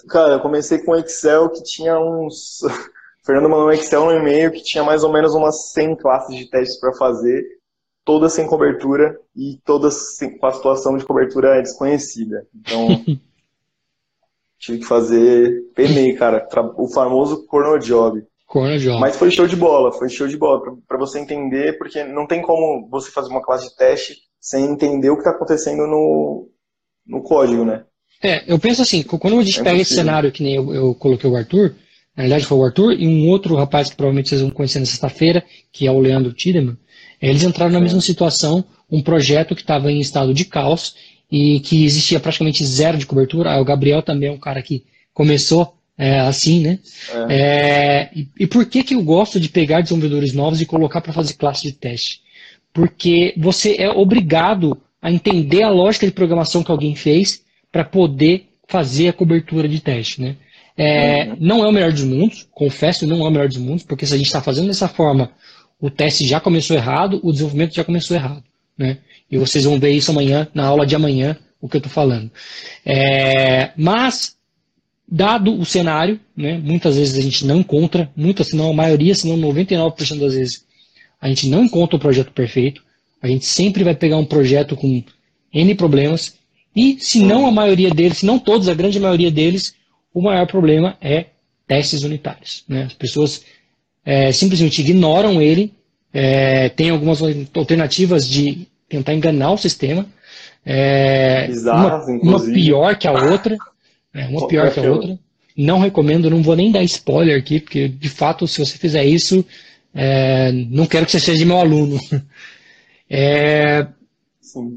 Cara, 0.08 0.34
eu 0.34 0.40
comecei 0.40 0.78
com 0.78 0.96
Excel 0.96 1.50
que 1.50 1.62
tinha 1.62 1.98
uns... 1.98 2.60
Fernando 3.26 3.50
mandou 3.50 3.66
um 3.66 3.72
Excel 3.72 4.06
no 4.06 4.12
e-mail 4.12 4.50
que 4.50 4.62
tinha 4.62 4.82
mais 4.82 5.04
ou 5.04 5.12
menos 5.12 5.34
umas 5.34 5.70
100 5.72 5.96
classes 5.96 6.34
de 6.34 6.48
testes 6.48 6.80
para 6.80 6.94
fazer 6.94 7.44
todas 8.08 8.32
sem 8.32 8.46
cobertura 8.46 9.20
e 9.36 9.60
todas 9.66 10.16
com 10.40 10.46
a 10.46 10.52
situação 10.52 10.96
de 10.96 11.04
cobertura 11.04 11.60
desconhecida. 11.60 12.46
Então, 12.54 13.04
tive 14.58 14.78
que 14.78 14.86
fazer, 14.86 15.70
penei, 15.74 16.14
cara, 16.14 16.48
o 16.78 16.88
famoso. 16.88 17.46
Corno 17.46 17.78
job. 18.78 18.98
Mas 18.98 19.14
foi 19.16 19.30
show 19.30 19.46
de 19.46 19.56
bola, 19.56 19.92
foi 19.92 20.08
show 20.08 20.26
de 20.26 20.38
bola, 20.38 20.74
para 20.88 20.96
você 20.96 21.18
entender, 21.18 21.76
porque 21.76 22.02
não 22.02 22.26
tem 22.26 22.40
como 22.40 22.88
você 22.88 23.10
fazer 23.10 23.28
uma 23.28 23.42
classe 23.42 23.68
de 23.68 23.76
teste 23.76 24.16
sem 24.40 24.64
entender 24.64 25.10
o 25.10 25.14
que 25.14 25.20
está 25.20 25.30
acontecendo 25.30 25.86
no, 25.86 26.48
no 27.06 27.22
código, 27.22 27.64
né? 27.64 27.84
É, 28.22 28.42
eu 28.52 28.58
penso 28.58 28.82
assim, 28.82 29.02
quando 29.02 29.38
a 29.38 29.42
gente 29.42 29.60
é 29.60 29.62
pega 29.62 29.80
esse 29.80 29.94
cenário 29.94 30.32
que 30.32 30.42
nem 30.42 30.54
eu, 30.54 30.74
eu 30.74 30.94
coloquei 30.94 31.30
o 31.30 31.36
Arthur, 31.36 31.74
na 32.16 32.24
verdade 32.24 32.46
foi 32.46 32.58
o 32.58 32.64
Arthur 32.64 32.92
e 32.92 33.06
um 33.06 33.28
outro 33.28 33.54
rapaz 33.54 33.90
que 33.90 33.96
provavelmente 33.96 34.28
vocês 34.28 34.40
vão 34.40 34.50
conhecer 34.50 34.80
na 34.80 34.86
sexta-feira, 34.86 35.44
que 35.72 35.86
é 35.86 35.90
o 35.90 36.00
Leandro 36.00 36.32
Tiedemann, 36.32 36.76
eles 37.20 37.42
entraram 37.42 37.72
na 37.72 37.80
mesma 37.80 38.00
situação, 38.00 38.64
um 38.90 39.02
projeto 39.02 39.54
que 39.54 39.60
estava 39.60 39.90
em 39.90 40.00
estado 40.00 40.32
de 40.32 40.44
caos 40.44 40.94
e 41.30 41.60
que 41.60 41.84
existia 41.84 42.18
praticamente 42.18 42.64
zero 42.64 42.96
de 42.96 43.06
cobertura. 43.06 43.52
Ah, 43.52 43.60
o 43.60 43.64
Gabriel 43.64 44.02
também 44.02 44.28
é 44.28 44.32
um 44.32 44.38
cara 44.38 44.62
que 44.62 44.84
começou 45.12 45.74
é, 45.96 46.20
assim, 46.20 46.60
né? 46.60 46.78
É. 47.28 47.34
É, 47.34 48.10
e, 48.14 48.28
e, 48.38 48.46
por 48.46 48.64
que, 48.66 48.84
que 48.84 48.94
eu 48.94 49.02
gosto 49.02 49.40
de 49.40 49.48
pegar 49.48 49.80
desenvolvedores 49.80 50.32
novos 50.32 50.60
e 50.60 50.66
colocar 50.66 51.00
para 51.00 51.12
fazer 51.12 51.34
classe 51.34 51.64
de 51.64 51.72
teste? 51.72 52.20
Porque 52.72 53.34
você 53.36 53.76
é 53.78 53.90
obrigado 53.90 54.80
a 55.00 55.10
entender 55.10 55.62
a 55.62 55.70
lógica 55.70 56.06
de 56.06 56.12
programação 56.12 56.62
que 56.62 56.70
alguém 56.70 56.94
fez 56.94 57.42
para 57.70 57.84
poder 57.84 58.48
fazer 58.66 59.08
a 59.08 59.12
cobertura 59.12 59.68
de 59.68 59.80
teste, 59.80 60.20
né? 60.20 60.36
É, 60.76 61.24
uhum. 61.24 61.36
Não 61.40 61.64
é 61.64 61.68
o 61.68 61.72
melhor 61.72 61.92
dos 61.92 62.04
mundos, 62.04 62.46
confesso, 62.52 63.06
não 63.06 63.24
é 63.24 63.28
o 63.28 63.30
melhor 63.30 63.48
dos 63.48 63.56
mundos, 63.56 63.82
porque 63.82 64.06
se 64.06 64.14
a 64.14 64.16
gente 64.16 64.26
está 64.26 64.40
fazendo 64.40 64.68
dessa 64.68 64.88
forma 64.88 65.32
o 65.80 65.90
teste 65.90 66.26
já 66.26 66.40
começou 66.40 66.76
errado, 66.76 67.20
o 67.22 67.30
desenvolvimento 67.30 67.74
já 67.74 67.84
começou 67.84 68.16
errado. 68.16 68.42
Né? 68.76 68.98
E 69.30 69.38
vocês 69.38 69.64
vão 69.64 69.78
ver 69.78 69.90
isso 69.90 70.10
amanhã, 70.10 70.48
na 70.52 70.66
aula 70.66 70.86
de 70.86 70.96
amanhã, 70.96 71.36
o 71.60 71.68
que 71.68 71.76
eu 71.76 71.78
estou 71.78 71.92
falando. 71.92 72.30
É, 72.84 73.70
mas, 73.76 74.36
dado 75.06 75.58
o 75.58 75.64
cenário, 75.64 76.20
né, 76.36 76.58
muitas 76.58 76.96
vezes 76.96 77.16
a 77.16 77.22
gente 77.22 77.46
não 77.46 77.58
encontra, 77.58 78.10
muitas, 78.16 78.48
se 78.48 78.56
não 78.56 78.70
a 78.70 78.74
maioria, 78.74 79.14
se 79.14 79.28
não 79.28 79.36
99% 79.36 80.18
das 80.18 80.34
vezes, 80.34 80.64
a 81.20 81.28
gente 81.28 81.48
não 81.48 81.64
encontra 81.64 81.96
o 81.96 82.00
projeto 82.00 82.32
perfeito. 82.32 82.82
A 83.20 83.26
gente 83.26 83.44
sempre 83.44 83.82
vai 83.82 83.94
pegar 83.94 84.16
um 84.16 84.24
projeto 84.24 84.76
com 84.76 85.02
N 85.52 85.74
problemas. 85.74 86.36
E 86.74 86.98
se 87.00 87.20
não 87.20 87.46
a 87.46 87.50
maioria 87.50 87.90
deles, 87.90 88.18
se 88.18 88.26
não 88.26 88.38
todos, 88.38 88.68
a 88.68 88.74
grande 88.74 89.00
maioria 89.00 89.30
deles, 89.30 89.74
o 90.14 90.22
maior 90.22 90.46
problema 90.46 90.96
é 91.00 91.26
testes 91.66 92.02
unitários. 92.02 92.64
Né? 92.68 92.84
As 92.84 92.94
pessoas 92.94 93.44
é, 94.04 94.32
simplesmente 94.32 94.80
ignoram 94.80 95.42
ele, 95.42 95.72
é, 96.12 96.68
tem 96.68 96.90
algumas 96.90 97.20
alternativas 97.54 98.28
de 98.28 98.66
tentar 98.88 99.12
enganar 99.12 99.52
o 99.52 99.58
sistema, 99.58 100.06
é, 100.64 101.46
Bizarras, 101.46 102.06
uma, 102.06 102.36
uma, 102.38 102.52
pior 102.52 102.96
que 102.96 103.06
a 103.08 103.12
outra, 103.12 103.56
uma 104.30 104.46
pior 104.48 104.70
que 104.72 104.80
a 104.80 104.90
outra. 104.90 105.18
Não 105.56 105.80
recomendo, 105.80 106.30
não 106.30 106.42
vou 106.42 106.54
nem 106.54 106.70
dar 106.70 106.84
spoiler 106.84 107.36
aqui, 107.36 107.58
porque 107.58 107.88
de 107.88 108.08
fato, 108.08 108.46
se 108.46 108.64
você 108.64 108.78
fizer 108.78 109.04
isso, 109.04 109.44
é, 110.00 110.52
não 110.52 110.86
quero 110.86 111.04
que 111.04 111.10
você 111.10 111.18
seja 111.18 111.44
meu 111.44 111.58
aluno. 111.58 111.98
É, 113.10 113.86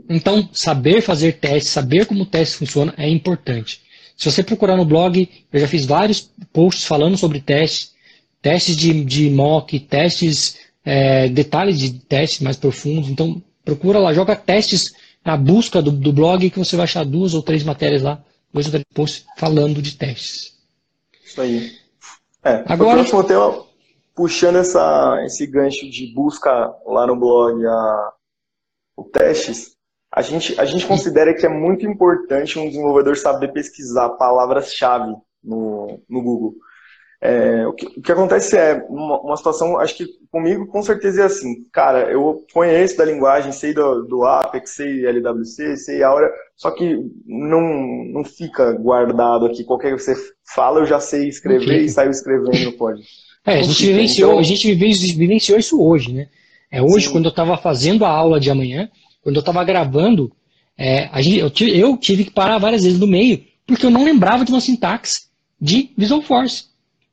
então, 0.10 0.48
saber 0.54 1.02
fazer 1.02 1.34
testes, 1.34 1.70
saber 1.70 2.06
como 2.06 2.24
o 2.24 2.26
teste 2.26 2.56
funciona 2.56 2.94
é 2.98 3.10
importante. 3.10 3.82
Se 4.16 4.32
você 4.32 4.42
procurar 4.42 4.78
no 4.78 4.86
blog, 4.86 5.30
eu 5.52 5.60
já 5.60 5.68
fiz 5.68 5.86
vários 5.86 6.32
posts 6.54 6.86
falando 6.86 7.18
sobre 7.18 7.42
testes, 7.42 7.92
testes 8.42 8.78
de, 8.78 9.04
de 9.04 9.30
mock, 9.30 9.78
testes, 9.82 10.60
é, 10.86 11.28
detalhes 11.28 11.78
de 11.78 11.92
testes 11.92 12.40
mais 12.40 12.56
profundos. 12.56 13.10
Então, 13.10 13.44
procura 13.66 14.00
lá, 14.00 14.14
joga 14.14 14.34
testes 14.34 14.94
na 15.26 15.36
busca 15.36 15.82
do, 15.82 15.92
do 15.92 16.14
blog 16.14 16.50
que 16.50 16.58
você 16.58 16.78
vai 16.78 16.86
achar 16.86 17.04
duas 17.04 17.34
ou 17.34 17.44
três 17.44 17.66
matérias 17.66 18.02
lá, 18.02 18.24
dois 18.54 18.66
ou 18.68 18.72
três 18.72 18.86
posts 18.94 19.26
falando 19.36 19.82
de 19.82 19.98
testes. 19.98 20.54
Isso 21.22 21.42
aí. 21.42 21.70
É, 22.46 22.64
Agora, 22.66 23.04
tema, 23.04 23.66
puxando 24.22 24.58
essa, 24.58 25.20
esse 25.26 25.48
gancho 25.48 25.90
de 25.90 26.14
busca 26.14 26.52
lá 26.86 27.08
no 27.08 27.16
blog 27.16 27.66
a, 27.66 28.14
o 28.96 29.04
testes, 29.04 29.76
a 30.14 30.22
gente, 30.22 30.62
a 30.62 30.66
gente 30.66 30.86
considera 30.86 31.34
que 31.34 31.44
é 31.44 31.50
muito 31.50 31.88
importante 31.88 32.60
um 32.60 32.68
desenvolvedor 32.68 33.18
saber 33.18 33.52
pesquisar 33.52 34.10
palavras-chave 34.10 35.16
no, 35.44 36.00
no 36.08 36.22
Google. 36.22 36.54
É, 37.20 37.66
o, 37.66 37.74
que, 37.74 37.88
o, 37.88 38.02
que, 38.02 38.12
acontece 38.12 38.56
é, 38.56 38.86
uma, 38.88 39.20
uma, 39.22 39.38
situação, 39.38 39.80
acho 39.80 39.98
que 39.98 40.06
comigo 40.32 40.68
com 40.68 40.84
certeza 40.84 41.24
é 41.24 41.26
assim, 41.26 41.68
cara, 41.72 42.12
eu 42.12 42.46
conheço 42.54 42.98
da 42.98 43.06
linguagem, 43.06 43.52
sei 43.52 43.74
do, 43.74 44.04
do 44.04 44.24
Apex, 44.24 44.70
sei 44.70 45.04
LWC, 45.08 45.78
sei 45.78 46.04
Aura, 46.04 46.32
só 46.56 46.70
que 46.70 46.96
não, 47.26 48.06
não 48.06 48.24
fica 48.24 48.72
guardado 48.74 49.48
aqui, 49.48 49.64
qualquer 49.64 49.96
que 49.96 50.02
você 50.04 50.14
fala 50.54 50.80
eu 50.80 50.86
já 50.86 51.00
sei 51.00 51.28
escrever 51.28 51.82
e 51.82 51.90
saio 51.90 52.12
escrevendo 52.12 52.66
no 52.66 52.78
código. 52.78 53.08
É, 53.46 53.60
a 53.60 53.64
gente, 53.64 53.86
vivenciou, 53.86 54.38
a 54.38 54.44
gente 54.44 54.74
vivenciou 54.74 55.58
isso 55.58 55.82
hoje, 55.82 56.14
né? 56.14 56.28
É, 56.72 56.82
hoje, 56.82 57.08
Sim. 57.08 57.14
quando 57.14 57.26
eu 57.26 57.32
estava 57.32 57.58
fazendo 57.58 58.06
a 58.06 58.10
aula 58.10 58.40
de 58.40 58.50
amanhã, 58.50 58.90
quando 59.24 59.36
eu 59.36 59.40
estava 59.42 59.64
gravando, 59.64 60.32
é, 60.78 61.10
gente, 61.22 61.40
eu, 61.40 61.50
tive, 61.50 61.78
eu, 61.78 61.98
tive, 61.98 62.24
que 62.26 62.32
parar 62.32 62.58
várias 62.60 62.84
vezes 62.84 63.00
no 63.00 63.08
meio, 63.08 63.44
porque 63.66 63.86
eu 63.86 63.90
não 63.90 64.04
lembrava 64.04 64.46
de 64.46 64.52
uma 64.52 64.62
sintaxe 64.62 65.24
de 65.60 65.92
Visual 65.98 66.22
Force. 66.22 66.66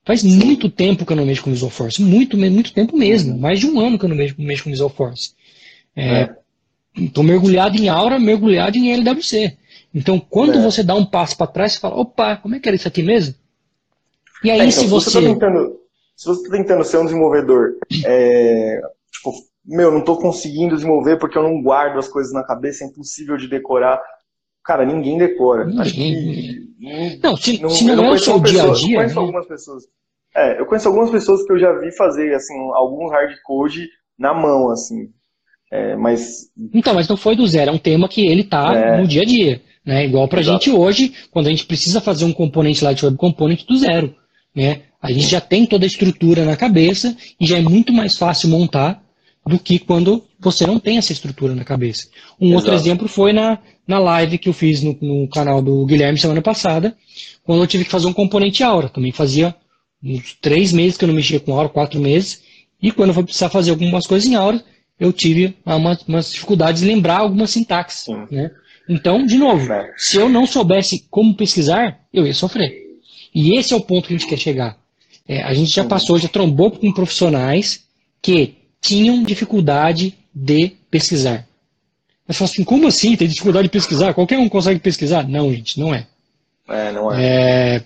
Faz 0.04 0.20
Sim. 0.20 0.36
muito 0.36 0.70
tempo 0.70 1.04
que 1.04 1.12
eu 1.12 1.16
não 1.16 1.26
mexo 1.26 1.42
com 1.42 1.50
Visual 1.50 1.70
Force, 1.70 2.00
muito, 2.00 2.36
muito 2.36 2.72
tempo 2.72 2.96
mesmo, 2.96 3.32
uhum. 3.32 3.40
mais 3.40 3.58
de 3.58 3.66
um 3.66 3.80
ano 3.80 3.98
que 3.98 4.04
eu 4.04 4.08
não 4.08 4.16
mexo, 4.16 4.34
mexo 4.38 4.64
com 4.64 4.70
Visual 4.70 4.90
Force. 4.90 5.32
Estou 6.96 7.24
é, 7.24 7.26
é. 7.26 7.30
mergulhado 7.30 7.76
em 7.76 7.88
Aura, 7.88 8.18
mergulhado 8.18 8.76
em 8.76 8.92
LWC. 8.92 9.56
Então, 9.94 10.20
quando 10.20 10.58
é. 10.58 10.62
você 10.62 10.82
dá 10.82 10.94
um 10.94 11.04
passo 11.04 11.36
para 11.36 11.46
trás, 11.46 11.72
você 11.72 11.80
fala, 11.80 11.96
opa, 11.96 12.36
como 12.36 12.54
é 12.54 12.60
que 12.60 12.68
era 12.68 12.76
isso 12.76 12.88
aqui 12.88 13.02
mesmo? 13.02 13.34
E 14.44 14.50
aí, 14.50 14.60
é, 14.60 14.66
então, 14.66 14.82
se 14.82 14.86
você... 14.86 15.10
você 15.10 15.20
tá 15.20 15.26
tentando, 15.26 15.78
se 16.18 16.26
você 16.26 16.42
está 16.42 16.56
tentando 16.56 16.82
ser 16.82 16.98
um 16.98 17.04
desenvolvedor, 17.04 17.74
é, 18.04 18.80
tipo, 19.12 19.32
meu, 19.64 19.92
não 19.92 20.00
estou 20.00 20.18
conseguindo 20.18 20.74
desenvolver 20.74 21.16
porque 21.16 21.38
eu 21.38 21.44
não 21.44 21.62
guardo 21.62 21.96
as 21.96 22.08
coisas 22.08 22.32
na 22.32 22.42
cabeça, 22.42 22.82
é 22.82 22.88
impossível 22.88 23.36
de 23.36 23.46
decorar. 23.46 24.02
Cara, 24.64 24.84
ninguém 24.84 25.16
decora. 25.16 25.64
Ninguém. 25.64 25.80
Acho 25.80 25.94
que, 25.94 27.18
não, 27.22 27.36
se 27.36 27.62
não, 27.62 27.70
se 27.70 27.84
não, 27.84 28.04
é 28.04 28.10
o 28.10 28.18
seu 28.18 28.40
dia 28.40 28.64
a 28.64 28.72
dia. 28.72 28.94
Eu 28.94 28.96
conheço 28.96 29.14
né? 29.14 29.20
algumas 29.20 29.46
pessoas. 29.46 29.84
É, 30.34 30.60
eu 30.60 30.66
conheço 30.66 30.88
algumas 30.88 31.10
pessoas 31.10 31.44
que 31.44 31.52
eu 31.52 31.58
já 31.58 31.72
vi 31.78 31.96
fazer 31.96 32.34
assim 32.34 32.54
algum 32.74 33.08
hard 33.08 33.32
code 33.44 33.88
na 34.18 34.34
mão, 34.34 34.72
assim. 34.72 35.10
É, 35.70 35.94
mas. 35.94 36.50
Então, 36.74 36.94
mas 36.94 37.06
não 37.06 37.16
foi 37.16 37.36
do 37.36 37.46
zero, 37.46 37.70
é 37.70 37.72
um 37.72 37.78
tema 37.78 38.08
que 38.08 38.26
ele 38.26 38.42
tá 38.42 38.74
é. 38.74 39.00
no 39.00 39.06
dia 39.06 39.22
a 39.22 39.24
dia. 39.24 39.62
Né? 39.86 40.04
Igual 40.04 40.26
pra 40.26 40.40
Exato. 40.40 40.64
gente 40.64 40.76
hoje, 40.76 41.14
quando 41.30 41.46
a 41.46 41.50
gente 41.50 41.64
precisa 41.64 42.00
fazer 42.00 42.24
um 42.24 42.32
componente 42.32 42.82
lá 42.82 42.92
de 42.92 43.04
web 43.04 43.16
component 43.16 43.64
do 43.64 43.76
zero. 43.78 44.12
Né? 44.58 44.80
A 45.00 45.12
gente 45.12 45.28
já 45.28 45.40
tem 45.40 45.64
toda 45.64 45.84
a 45.84 45.86
estrutura 45.86 46.44
na 46.44 46.56
cabeça 46.56 47.16
e 47.40 47.46
já 47.46 47.58
é 47.58 47.62
muito 47.62 47.92
mais 47.92 48.16
fácil 48.16 48.48
montar 48.48 49.00
do 49.46 49.56
que 49.56 49.78
quando 49.78 50.24
você 50.40 50.66
não 50.66 50.80
tem 50.80 50.98
essa 50.98 51.12
estrutura 51.12 51.54
na 51.54 51.62
cabeça. 51.62 52.08
Um 52.40 52.48
Exato. 52.48 52.56
outro 52.56 52.74
exemplo 52.74 53.08
foi 53.08 53.32
na, 53.32 53.60
na 53.86 54.00
live 54.00 54.36
que 54.36 54.48
eu 54.48 54.52
fiz 54.52 54.82
no, 54.82 54.98
no, 55.00 55.28
canal 55.28 55.62
do 55.62 55.86
Guilherme 55.86 56.18
semana 56.18 56.42
passada, 56.42 56.96
quando 57.44 57.62
eu 57.62 57.68
tive 57.68 57.84
que 57.84 57.90
fazer 57.90 58.08
um 58.08 58.12
componente 58.12 58.64
Aura. 58.64 58.88
Também 58.88 59.12
fazia 59.12 59.54
uns 60.02 60.36
três 60.40 60.72
meses 60.72 60.98
que 60.98 61.04
eu 61.04 61.08
não 61.08 61.14
mexia 61.14 61.38
com 61.38 61.54
Aura, 61.54 61.68
quatro 61.68 62.00
meses, 62.00 62.42
e 62.82 62.90
quando 62.90 63.10
eu 63.10 63.14
for 63.14 63.22
precisar 63.22 63.50
fazer 63.50 63.70
algumas 63.70 64.08
coisas 64.08 64.28
em 64.28 64.34
Aura, 64.34 64.60
eu 64.98 65.12
tive 65.12 65.56
uma, 65.64 65.96
umas 66.08 66.32
dificuldades 66.32 66.82
de 66.82 66.88
lembrar 66.88 67.18
algumas 67.18 67.52
sintaxes. 67.52 68.08
Né? 68.28 68.50
Então, 68.88 69.24
de 69.24 69.38
novo, 69.38 69.72
é. 69.72 69.92
se 69.96 70.16
eu 70.16 70.28
não 70.28 70.48
soubesse 70.48 71.06
como 71.08 71.36
pesquisar, 71.36 72.00
eu 72.12 72.26
ia 72.26 72.34
sofrer. 72.34 72.87
E 73.34 73.58
esse 73.58 73.72
é 73.72 73.76
o 73.76 73.80
ponto 73.80 74.08
que 74.08 74.14
a 74.14 74.18
gente 74.18 74.28
quer 74.28 74.38
chegar. 74.38 74.78
É, 75.26 75.42
a 75.42 75.52
gente 75.52 75.70
já 75.70 75.84
passou, 75.84 76.18
já 76.18 76.28
trombou 76.28 76.70
com 76.70 76.92
profissionais 76.92 77.84
que 78.22 78.54
tinham 78.80 79.22
dificuldade 79.22 80.14
de 80.34 80.72
pesquisar. 80.90 81.46
Mas 82.26 82.36
fala 82.36 82.50
assim, 82.50 82.64
como 82.64 82.86
assim? 82.86 83.16
Tem 83.16 83.28
dificuldade 83.28 83.68
de 83.68 83.72
pesquisar? 83.72 84.14
Qualquer 84.14 84.38
um 84.38 84.48
consegue 84.48 84.80
pesquisar? 84.80 85.28
Não, 85.28 85.52
gente, 85.52 85.78
não 85.78 85.94
é. 85.94 86.06
É, 86.68 86.92
não 86.92 87.12
é. 87.12 87.76
é 87.76 87.84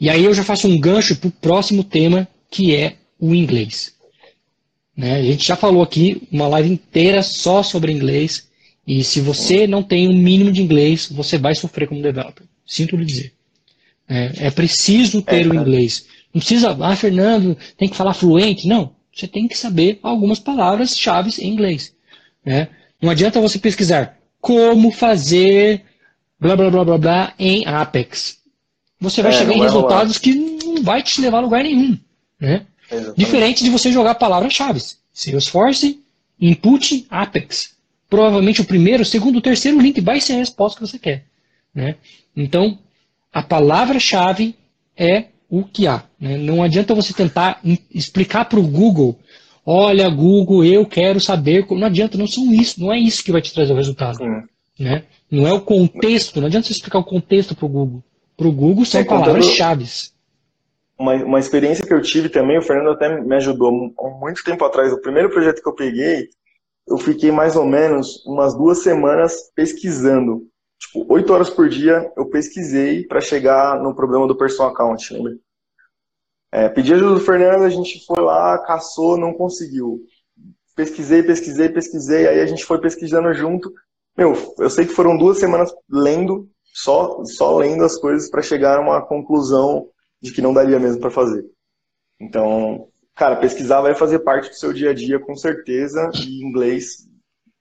e 0.00 0.10
aí 0.10 0.24
eu 0.24 0.34
já 0.34 0.44
faço 0.44 0.68
um 0.68 0.78
gancho 0.78 1.16
para 1.16 1.28
o 1.28 1.32
próximo 1.32 1.84
tema, 1.84 2.28
que 2.50 2.74
é 2.74 2.96
o 3.18 3.34
inglês. 3.34 3.94
Né? 4.96 5.16
A 5.16 5.22
gente 5.22 5.46
já 5.46 5.56
falou 5.56 5.82
aqui 5.82 6.22
uma 6.30 6.48
live 6.48 6.70
inteira 6.70 7.22
só 7.22 7.62
sobre 7.62 7.92
inglês. 7.92 8.48
E 8.86 9.02
se 9.02 9.20
você 9.20 9.66
não 9.66 9.82
tem 9.82 10.08
um 10.08 10.16
mínimo 10.16 10.52
de 10.52 10.62
inglês, 10.62 11.08
você 11.10 11.38
vai 11.38 11.54
sofrer 11.54 11.88
como 11.88 12.02
developer. 12.02 12.46
Sinto 12.66 12.96
lhe 12.96 13.04
dizer. 13.04 13.32
É, 14.08 14.46
é 14.46 14.50
preciso 14.50 15.22
ter 15.22 15.46
é, 15.46 15.48
o 15.48 15.54
inglês. 15.54 16.06
Não 16.32 16.40
precisa, 16.40 16.76
ah, 16.80 16.96
Fernando, 16.96 17.56
tem 17.76 17.88
que 17.88 17.96
falar 17.96 18.14
fluente. 18.14 18.66
Não 18.66 18.94
você 19.14 19.28
tem 19.28 19.46
que 19.46 19.56
saber 19.56 20.00
algumas 20.02 20.40
palavras-chave 20.40 21.32
em 21.40 21.48
inglês. 21.48 21.94
Né? 22.44 22.68
Não 23.00 23.10
adianta 23.10 23.40
você 23.40 23.58
pesquisar 23.58 24.18
como 24.40 24.90
fazer 24.90 25.84
blá 26.38 26.56
blá 26.56 26.68
blá 26.68 26.84
blá 26.84 26.98
blá 26.98 27.34
em 27.38 27.64
Apex. 27.66 28.38
Você 29.00 29.22
vai 29.22 29.32
é, 29.32 29.38
chegar 29.38 29.52
em 29.52 29.60
resultados 29.60 30.18
que 30.18 30.34
não 30.34 30.82
vai 30.82 31.02
te 31.02 31.20
levar 31.20 31.38
a 31.38 31.42
lugar 31.42 31.62
nenhum. 31.62 31.98
Né? 32.40 32.66
Diferente 33.16 33.62
de 33.62 33.70
você 33.70 33.92
jogar 33.92 34.16
palavras-chave. 34.16 34.80
Salesforce, 35.12 36.02
input, 36.40 37.06
Apex. 37.08 37.74
Provavelmente 38.10 38.60
o 38.60 38.64
primeiro, 38.64 39.02
o 39.02 39.06
segundo, 39.06 39.36
o 39.36 39.42
terceiro 39.42 39.80
link 39.80 40.00
vai 40.00 40.20
ser 40.20 40.34
a 40.34 40.38
resposta 40.38 40.80
que 40.80 40.86
você 40.86 40.98
quer. 40.98 41.24
Né? 41.74 41.96
Então, 42.36 42.78
a 43.34 43.42
palavra-chave 43.42 44.54
é 44.96 45.26
o 45.50 45.64
que 45.64 45.88
há. 45.88 46.04
Né? 46.20 46.38
Não 46.38 46.62
adianta 46.62 46.94
você 46.94 47.12
tentar 47.12 47.60
explicar 47.92 48.44
para 48.44 48.60
o 48.60 48.66
Google, 48.66 49.18
olha, 49.66 50.08
Google, 50.08 50.64
eu 50.64 50.86
quero 50.86 51.20
saber. 51.20 51.66
Não 51.68 51.88
adianta, 51.88 52.16
não 52.16 52.28
são 52.28 52.54
isso, 52.54 52.80
não 52.80 52.92
é 52.92 52.98
isso 52.98 53.24
que 53.24 53.32
vai 53.32 53.42
te 53.42 53.52
trazer 53.52 53.72
o 53.72 53.76
resultado. 53.76 54.20
Né? 54.78 55.02
Não 55.28 55.48
é 55.48 55.52
o 55.52 55.60
contexto, 55.60 56.40
não 56.40 56.46
adianta 56.46 56.68
você 56.68 56.74
explicar 56.74 57.00
o 57.00 57.04
contexto 57.04 57.56
para 57.56 57.66
o 57.66 57.68
Google. 57.68 58.04
Para 58.36 58.46
o 58.46 58.52
Google 58.52 58.84
são 58.84 59.00
é, 59.00 59.04
palavras-chave. 59.04 59.84
Uma, 60.96 61.14
uma 61.14 61.40
experiência 61.40 61.84
que 61.84 61.92
eu 61.92 62.00
tive 62.00 62.28
também, 62.28 62.56
o 62.56 62.62
Fernando 62.62 62.90
até 62.90 63.20
me 63.20 63.34
ajudou 63.34 63.72
muito 64.20 64.44
tempo 64.44 64.64
atrás. 64.64 64.92
O 64.92 65.00
primeiro 65.00 65.28
projeto 65.28 65.60
que 65.60 65.68
eu 65.68 65.74
peguei, 65.74 66.28
eu 66.86 66.98
fiquei 66.98 67.32
mais 67.32 67.56
ou 67.56 67.66
menos 67.66 68.24
umas 68.24 68.56
duas 68.56 68.82
semanas 68.82 69.50
pesquisando 69.56 70.46
tipo, 70.86 71.12
oito 71.12 71.32
horas 71.32 71.50
por 71.50 71.68
dia 71.68 72.12
eu 72.16 72.26
pesquisei 72.26 73.06
para 73.06 73.20
chegar 73.20 73.80
no 73.82 73.94
problema 73.94 74.26
do 74.26 74.36
personal 74.36 74.72
account, 74.72 75.12
lembra? 75.12 75.36
É, 76.52 76.68
pedi 76.68 76.94
ajuda 76.94 77.14
do 77.14 77.20
Fernando, 77.20 77.64
a 77.64 77.68
gente 77.68 78.04
foi 78.06 78.22
lá, 78.22 78.56
caçou, 78.58 79.16
não 79.16 79.34
conseguiu. 79.34 80.00
Pesquisei, 80.76 81.22
pesquisei, 81.22 81.68
pesquisei, 81.68 82.28
aí 82.28 82.40
a 82.40 82.46
gente 82.46 82.64
foi 82.64 82.80
pesquisando 82.80 83.32
junto. 83.34 83.72
Meu, 84.16 84.34
eu 84.58 84.70
sei 84.70 84.86
que 84.86 84.92
foram 84.92 85.18
duas 85.18 85.38
semanas 85.38 85.74
lendo, 85.90 86.48
só, 86.72 87.24
só 87.24 87.56
lendo 87.56 87.84
as 87.84 87.96
coisas 87.96 88.30
para 88.30 88.42
chegar 88.42 88.78
a 88.78 88.80
uma 88.80 89.04
conclusão 89.04 89.88
de 90.22 90.32
que 90.32 90.40
não 90.40 90.54
daria 90.54 90.78
mesmo 90.78 91.00
para 91.00 91.10
fazer. 91.10 91.44
Então, 92.20 92.88
cara, 93.16 93.36
pesquisar 93.36 93.80
vai 93.80 93.94
fazer 93.94 94.20
parte 94.20 94.48
do 94.48 94.54
seu 94.54 94.72
dia 94.72 94.90
a 94.90 94.94
dia 94.94 95.18
com 95.18 95.34
certeza, 95.34 96.08
e 96.14 96.44
inglês 96.44 97.08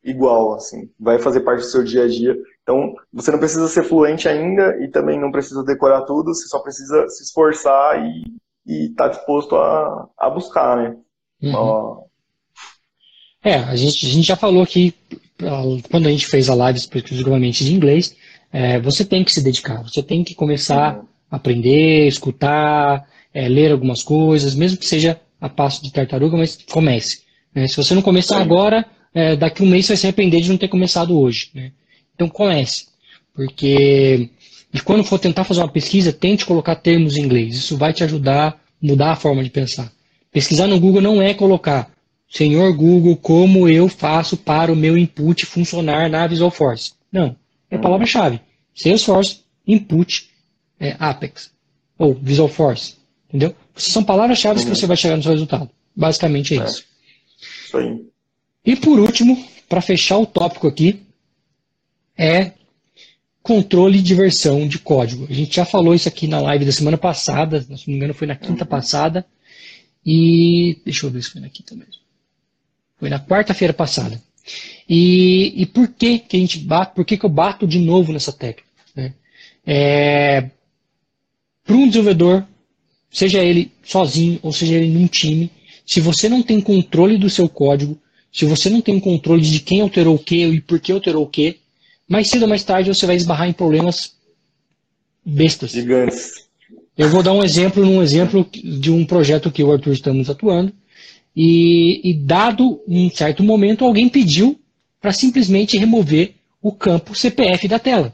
igual, 0.04 0.54
assim, 0.54 0.92
vai 1.00 1.18
fazer 1.18 1.42
parte 1.42 1.62
do 1.62 1.68
seu 1.68 1.84
dia 1.84 2.04
a 2.04 2.08
dia. 2.08 2.38
Então, 2.64 2.96
você 3.12 3.30
não 3.30 3.40
precisa 3.40 3.68
ser 3.68 3.84
fluente 3.84 4.28
ainda 4.28 4.78
e 4.82 4.88
também 4.88 5.20
não 5.20 5.32
precisa 5.32 5.64
decorar 5.64 6.02
tudo, 6.04 6.34
você 6.34 6.48
só 6.48 6.60
precisa 6.60 7.08
se 7.10 7.24
esforçar 7.24 8.02
e 8.66 8.86
estar 8.86 9.10
tá 9.10 9.16
disposto 9.16 9.56
a, 9.58 10.08
a 10.18 10.30
buscar, 10.30 10.78
né? 10.78 10.96
Uhum. 11.42 12.04
É, 13.44 13.56
a 13.56 13.76
gente, 13.76 14.06
a 14.06 14.10
gente 14.10 14.26
já 14.26 14.38
falou 14.38 14.64
aqui, 14.64 14.96
quando 15.92 16.08
a 16.08 16.12
gente 16.12 16.26
fez 16.26 16.50
a 16.50 16.56
live 16.56 16.80
exclusivamente 16.80 17.66
de 17.66 17.74
inglês, 17.74 18.16
é, 18.52 18.80
você 18.80 19.04
tem 19.04 19.26
que 19.26 19.34
se 19.34 19.44
dedicar, 19.44 19.84
você 19.84 20.02
tem 20.02 20.24
que 20.24 20.34
começar 20.34 20.96
uhum. 20.96 21.08
a 21.30 21.36
aprender, 21.36 22.08
escutar, 22.08 23.06
é, 23.34 23.50
ler 23.50 23.74
algumas 23.74 24.02
coisas, 24.02 24.56
mesmo 24.56 24.78
que 24.78 24.86
seja 24.86 25.20
a 25.42 25.50
passo 25.50 25.84
de 25.84 25.92
tartaruga, 25.92 26.38
mas 26.38 26.58
comece. 26.72 27.24
Né? 27.54 27.68
Se 27.68 27.76
você 27.76 27.94
não 27.94 28.02
começar 28.02 28.40
agora, 28.40 28.86
é, 29.14 29.36
daqui 29.36 29.62
um 29.62 29.68
mês 29.68 29.86
você 29.86 29.94
vai 29.94 29.98
se 29.98 30.06
arrepender 30.08 30.40
de 30.40 30.50
não 30.50 30.58
ter 30.58 30.70
começado 30.70 31.20
hoje. 31.20 31.50
Né? 31.54 31.74
Então 32.16 32.30
comece, 32.30 32.88
porque 33.34 34.30
e 34.74 34.80
quando 34.80 35.04
for 35.04 35.20
tentar 35.20 35.44
fazer 35.44 35.62
uma 35.62 35.68
pesquisa, 35.68 36.12
tente 36.12 36.46
colocar 36.46 36.76
termos 36.76 37.16
em 37.16 37.22
inglês. 37.22 37.56
Isso 37.56 37.78
vai 37.78 37.94
te 37.94 38.04
ajudar 38.04 38.48
a 38.48 38.56
mudar 38.82 39.12
a 39.12 39.16
forma 39.16 39.44
de 39.44 39.50
pensar. 39.50 39.92
Pesquisar 40.32 40.68
no 40.68 40.80
Google 40.80 41.02
não 41.02 41.22
é 41.22 41.34
colocar 41.34 41.92
Senhor 42.28 42.76
Google, 42.76 43.16
como 43.16 43.70
eu 43.70 43.88
faço 43.88 44.36
para 44.36 44.74
o 44.74 44.76
meu 44.76 44.98
input 44.98 45.46
funcionar 45.46 46.10
na 46.10 46.26
Visual 46.26 46.50
Force? 46.50 46.94
Não. 47.12 47.36
É 47.70 47.78
palavra-chave. 47.78 48.42
Salesforce, 48.74 49.42
input, 49.68 50.28
é, 50.80 50.96
Apex. 50.98 51.52
Ou 51.96 52.16
Visual 52.16 52.50
Force. 52.50 52.96
Entendeu? 53.30 53.56
São 53.76 54.04
palavras-chave 54.04 54.64
que 54.64 54.70
você 54.70 54.88
vai 54.88 54.98
chegar 54.98 55.16
no 55.16 55.22
seu 55.22 55.32
resultado. 55.32 55.70
Basicamente 55.96 56.56
é, 56.56 56.62
é. 56.62 56.66
isso. 56.66 56.84
Isso 57.66 57.78
aí. 57.78 58.04
E 58.66 58.76
por 58.76 59.00
último, 59.00 59.46
para 59.70 59.82
fechar 59.82 60.18
o 60.18 60.26
tópico 60.26 60.68
aqui, 60.68 61.04
é 62.18 62.52
controle 63.42 64.02
de 64.02 64.16
versão 64.16 64.68
de 64.68 64.80
código. 64.80 65.28
A 65.30 65.34
gente 65.34 65.56
já 65.56 65.66
falou 65.66 65.94
isso 65.94 66.08
aqui 66.08 66.28
na 66.28 66.40
live 66.40 66.66
da 66.66 66.72
semana 66.72 66.98
passada, 66.98 67.62
se 67.62 67.70
não 67.70 67.78
me 67.88 67.96
engano 67.96 68.14
foi 68.14 68.26
na 68.26 68.36
quinta 68.36 68.64
uhum. 68.64 68.70
passada. 68.70 69.26
E 70.06 70.80
deixa 70.86 71.06
eu 71.06 71.12
ver 71.12 71.22
se 71.22 71.32
foi 71.32 71.42
na 71.42 71.50
quinta 71.50 71.76
mesmo. 71.76 72.02
Foi 72.98 73.10
na 73.10 73.20
quarta-feira 73.20 73.74
passada. 73.74 74.22
E, 74.88 75.62
e 75.62 75.66
por 75.66 75.88
que, 75.90 76.20
que 76.20 76.38
a 76.38 76.40
gente 76.40 76.60
bate, 76.60 76.96
por 76.96 77.06
que, 77.06 77.18
que 77.18 77.26
eu 77.26 77.30
bato 77.30 77.68
de 77.68 77.80
novo 77.80 78.12
nessa 78.12 78.32
técnica? 78.32 78.70
Né? 78.96 79.14
É, 79.66 80.50
Para 81.66 81.76
um 81.76 81.88
desenvolvedor, 81.88 82.46
seja 83.12 83.44
ele 83.44 83.72
sozinho 83.84 84.40
ou 84.42 84.52
seja 84.52 84.76
ele 84.76 84.88
num 84.88 85.08
time, 85.08 85.50
se 85.86 86.00
você 86.00 86.28
não 86.30 86.42
tem 86.42 86.60
controle 86.62 87.18
do 87.18 87.30
seu 87.30 87.48
código, 87.48 87.98
se 88.32 88.46
você 88.46 88.70
não 88.70 88.82
tem 88.82 89.00
controle 89.00 89.42
de 89.42 89.60
quem 89.60 89.82
alterou 89.82 90.16
o 90.16 90.20
que 90.20 90.46
e 90.46 90.62
por 90.62 90.80
que 90.80 90.92
alterou 90.92 91.24
o 91.24 91.28
que, 91.28 91.60
mais 92.08 92.30
cedo 92.30 92.44
ou 92.44 92.48
mais 92.50 92.64
tarde 92.64 92.90
você 92.90 93.06
vai 93.06 93.16
esbarrar 93.16 93.48
em 93.48 93.54
problemas 93.54 94.14
bestas. 95.26 95.72
Gigantes. 95.72 96.44
Eu 96.98 97.10
vou 97.10 97.24
dar 97.24 97.34
um 97.34 97.44
exemplo 97.44 97.84
num 97.84 98.02
exemplo 98.04 98.48
de 98.54 98.92
um 98.92 99.06
projeto 99.06 99.52
que 99.52 99.62
eu 99.64 99.68
e 99.68 99.70
o 99.70 99.74
Arthur 99.74 99.94
estamos 99.94 100.30
atuando. 100.30 100.72
E, 101.36 102.08
e 102.08 102.14
dado 102.14 102.80
um 102.88 103.10
certo 103.10 103.44
momento, 103.44 103.84
alguém 103.84 104.08
pediu 104.08 104.60
para 105.02 105.12
simplesmente 105.12 105.78
remover 105.78 106.36
o 106.62 106.72
campo 106.72 107.16
CPF 107.16 107.68
da 107.68 107.80
tela. 107.80 108.14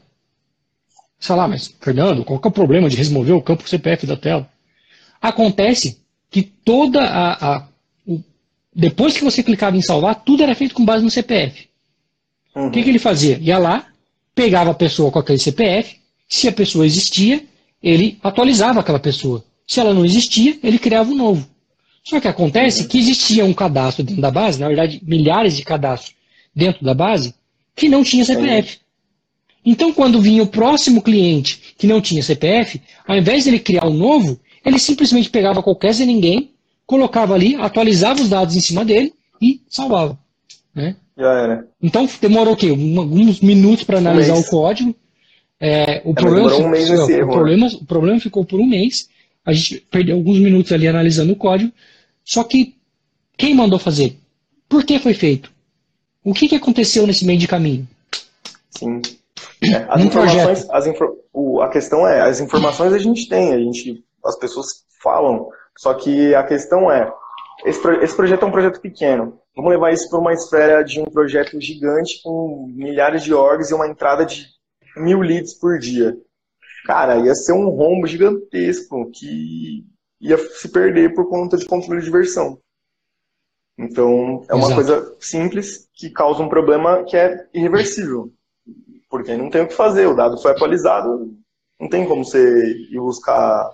Sei 1.18 1.36
lá, 1.36 1.46
mas 1.46 1.72
Fernando, 1.80 2.24
qual 2.24 2.40
é 2.42 2.48
o 2.48 2.50
problema 2.50 2.88
de 2.88 2.96
remover 2.96 3.36
o 3.36 3.42
campo 3.42 3.68
CPF 3.68 4.06
da 4.06 4.16
tela? 4.16 4.50
Acontece 5.20 6.00
que 6.30 6.42
toda 6.42 7.02
a, 7.02 7.56
a 7.56 7.68
o, 8.06 8.22
depois 8.74 9.14
que 9.14 9.24
você 9.24 9.42
clicava 9.42 9.76
em 9.76 9.82
salvar, 9.82 10.24
tudo 10.24 10.42
era 10.42 10.54
feito 10.54 10.74
com 10.74 10.84
base 10.84 11.04
no 11.04 11.10
CPF. 11.10 11.68
Uhum. 12.54 12.66
O 12.66 12.70
que, 12.70 12.82
que 12.82 12.88
ele 12.88 12.98
fazia? 12.98 13.38
Ia 13.40 13.58
lá, 13.58 13.86
pegava 14.34 14.70
a 14.70 14.74
pessoa 14.74 15.10
com 15.10 15.18
aquele 15.18 15.38
CPF, 15.38 15.96
se 16.28 16.48
a 16.48 16.52
pessoa 16.52 16.86
existia, 16.86 17.44
ele 17.82 18.18
atualizava 18.22 18.80
aquela 18.80 18.98
pessoa. 18.98 19.44
Se 19.66 19.80
ela 19.80 19.94
não 19.94 20.04
existia, 20.04 20.58
ele 20.62 20.78
criava 20.78 21.10
um 21.10 21.16
novo. 21.16 21.48
Só 22.02 22.20
que 22.20 22.28
acontece 22.28 22.86
que 22.86 22.98
existia 22.98 23.44
um 23.44 23.52
cadastro 23.52 24.02
dentro 24.02 24.22
da 24.22 24.30
base, 24.30 24.58
na 24.58 24.68
verdade, 24.68 25.00
milhares 25.04 25.56
de 25.56 25.62
cadastros 25.62 26.14
dentro 26.54 26.84
da 26.84 26.94
base, 26.94 27.34
que 27.76 27.88
não 27.88 28.02
tinha 28.02 28.24
CPF. 28.24 28.78
Então, 29.64 29.92
quando 29.92 30.20
vinha 30.20 30.42
o 30.42 30.46
próximo 30.46 31.02
cliente 31.02 31.74
que 31.76 31.86
não 31.86 32.00
tinha 32.00 32.22
CPF, 32.22 32.80
ao 33.06 33.16
invés 33.16 33.44
de 33.44 33.50
ele 33.50 33.60
criar 33.60 33.86
um 33.86 33.94
novo, 33.94 34.40
ele 34.64 34.78
simplesmente 34.78 35.30
pegava 35.30 35.62
qualquer 35.62 35.94
sem 35.94 36.06
ninguém, 36.06 36.52
colocava 36.86 37.34
ali, 37.34 37.54
atualizava 37.56 38.20
os 38.20 38.28
dados 38.28 38.56
em 38.56 38.60
cima 38.60 38.84
dele 38.84 39.12
e 39.40 39.60
salvava. 39.68 40.18
Né? 40.74 40.96
Já 41.20 41.34
era. 41.34 41.68
Então 41.82 42.08
demorou 42.18 42.54
o 42.54 42.56
quê? 42.56 42.70
Alguns 42.70 43.40
minutos 43.42 43.84
para 43.84 43.98
analisar 43.98 44.32
um 44.32 44.40
o 44.40 44.46
código. 44.46 44.96
É, 45.60 46.00
o, 46.02 46.12
é, 46.12 46.14
problema, 46.14 46.46
um 46.46 46.70
o, 46.70 46.74
erro, 46.74 47.06
né? 47.06 47.26
problema, 47.26 47.66
o 47.66 47.84
problema 47.84 48.18
ficou 48.18 48.42
por 48.42 48.58
um 48.58 48.66
mês. 48.66 49.10
A 49.44 49.52
gente 49.52 49.86
perdeu 49.90 50.16
alguns 50.16 50.38
minutos 50.38 50.72
ali 50.72 50.88
analisando 50.88 51.34
o 51.34 51.36
código. 51.36 51.70
Só 52.24 52.42
que 52.42 52.74
quem 53.36 53.54
mandou 53.54 53.78
fazer? 53.78 54.18
Por 54.66 54.82
que 54.82 54.98
foi 54.98 55.12
feito? 55.12 55.52
O 56.24 56.32
que, 56.32 56.48
que 56.48 56.56
aconteceu 56.56 57.06
nesse 57.06 57.26
meio 57.26 57.38
de 57.38 57.46
caminho? 57.46 57.86
Sim. 58.70 59.02
É, 59.62 59.84
as 59.90 60.02
informações, 60.02 60.70
as 60.70 60.86
infor, 60.86 61.16
o, 61.34 61.60
a 61.60 61.68
questão 61.68 62.08
é, 62.08 62.22
as 62.22 62.40
informações 62.40 62.94
a 62.94 62.98
gente 62.98 63.28
tem, 63.28 63.52
a 63.52 63.58
gente, 63.58 64.02
as 64.24 64.38
pessoas 64.38 64.68
falam. 65.02 65.50
Só 65.76 65.92
que 65.92 66.34
a 66.34 66.42
questão 66.42 66.90
é, 66.90 67.12
esse, 67.66 67.86
esse 68.02 68.16
projeto 68.16 68.42
é 68.42 68.48
um 68.48 68.50
projeto 68.50 68.80
pequeno. 68.80 69.38
Vamos 69.54 69.72
levar 69.72 69.92
isso 69.92 70.08
para 70.08 70.18
uma 70.18 70.32
esfera 70.32 70.82
de 70.82 71.00
um 71.00 71.04
projeto 71.04 71.60
gigante 71.60 72.22
com 72.22 72.66
milhares 72.68 73.22
de 73.22 73.34
orgs 73.34 73.70
e 73.70 73.74
uma 73.74 73.88
entrada 73.88 74.24
de 74.24 74.46
mil 74.96 75.20
leads 75.20 75.54
por 75.54 75.78
dia. 75.78 76.16
Cara, 76.86 77.18
ia 77.18 77.34
ser 77.34 77.52
um 77.52 77.68
rombo 77.68 78.06
gigantesco 78.06 79.10
que 79.10 79.84
ia 80.20 80.38
se 80.38 80.68
perder 80.68 81.14
por 81.14 81.28
conta 81.28 81.56
de 81.56 81.66
controle 81.66 82.02
de 82.02 82.10
versão. 82.10 82.58
Então, 83.78 84.44
é 84.48 84.54
uma 84.54 84.66
Exato. 84.66 84.74
coisa 84.74 85.16
simples 85.18 85.88
que 85.94 86.10
causa 86.10 86.42
um 86.42 86.48
problema 86.48 87.02
que 87.04 87.16
é 87.16 87.48
irreversível. 87.54 88.30
Porque 89.08 89.36
não 89.36 89.48
tem 89.48 89.62
o 89.62 89.68
que 89.68 89.74
fazer, 89.74 90.06
o 90.06 90.14
dado 90.14 90.40
foi 90.40 90.52
atualizado, 90.52 91.34
não 91.80 91.88
tem 91.88 92.06
como 92.06 92.24
você 92.24 92.72
ir 92.90 92.98
buscar. 92.98 93.70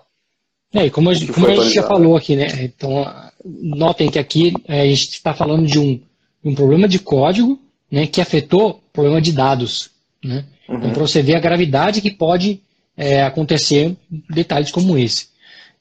É, 0.72 0.86
e 0.86 0.90
como 0.90 1.10
a, 1.10 1.14
gente, 1.14 1.32
como 1.32 1.46
a 1.46 1.54
gente 1.54 1.74
já 1.74 1.82
falou 1.82 2.16
aqui, 2.16 2.36
né? 2.36 2.48
Então, 2.64 3.06
notem 3.44 4.10
que 4.10 4.18
aqui 4.18 4.52
é, 4.66 4.82
a 4.82 4.86
gente 4.86 5.10
está 5.10 5.32
falando 5.32 5.66
de 5.66 5.78
um, 5.78 6.00
um 6.44 6.54
problema 6.54 6.88
de 6.88 6.98
código 6.98 7.58
né, 7.90 8.06
que 8.06 8.20
afetou 8.20 8.70
o 8.70 8.92
problema 8.92 9.20
de 9.20 9.32
dados. 9.32 9.90
Né? 10.22 10.44
Uhum. 10.68 10.76
Então, 10.76 10.90
para 10.90 11.02
você 11.02 11.22
ver 11.22 11.36
a 11.36 11.40
gravidade 11.40 12.00
que 12.00 12.10
pode 12.10 12.60
é, 12.96 13.22
acontecer 13.22 13.96
detalhes 14.30 14.70
como 14.70 14.98
esse. 14.98 15.28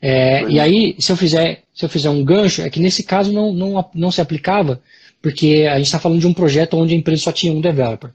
É, 0.01 0.43
e 0.47 0.59
aí, 0.59 0.95
se 0.99 1.11
eu, 1.11 1.17
fizer, 1.17 1.63
se 1.73 1.83
eu 1.83 1.89
fizer 1.89 2.09
um 2.09 2.23
gancho, 2.23 2.61
é 2.61 2.69
que 2.69 2.79
nesse 2.79 3.03
caso 3.03 3.31
não, 3.31 3.51
não, 3.51 3.85
não 3.93 4.11
se 4.11 4.21
aplicava, 4.21 4.79
porque 5.21 5.67
a 5.69 5.77
gente 5.77 5.87
está 5.87 5.99
falando 5.99 6.19
de 6.19 6.27
um 6.27 6.33
projeto 6.33 6.77
onde 6.77 6.93
a 6.93 6.97
empresa 6.97 7.23
só 7.23 7.31
tinha 7.31 7.51
um 7.51 7.61
developer. 7.61 8.11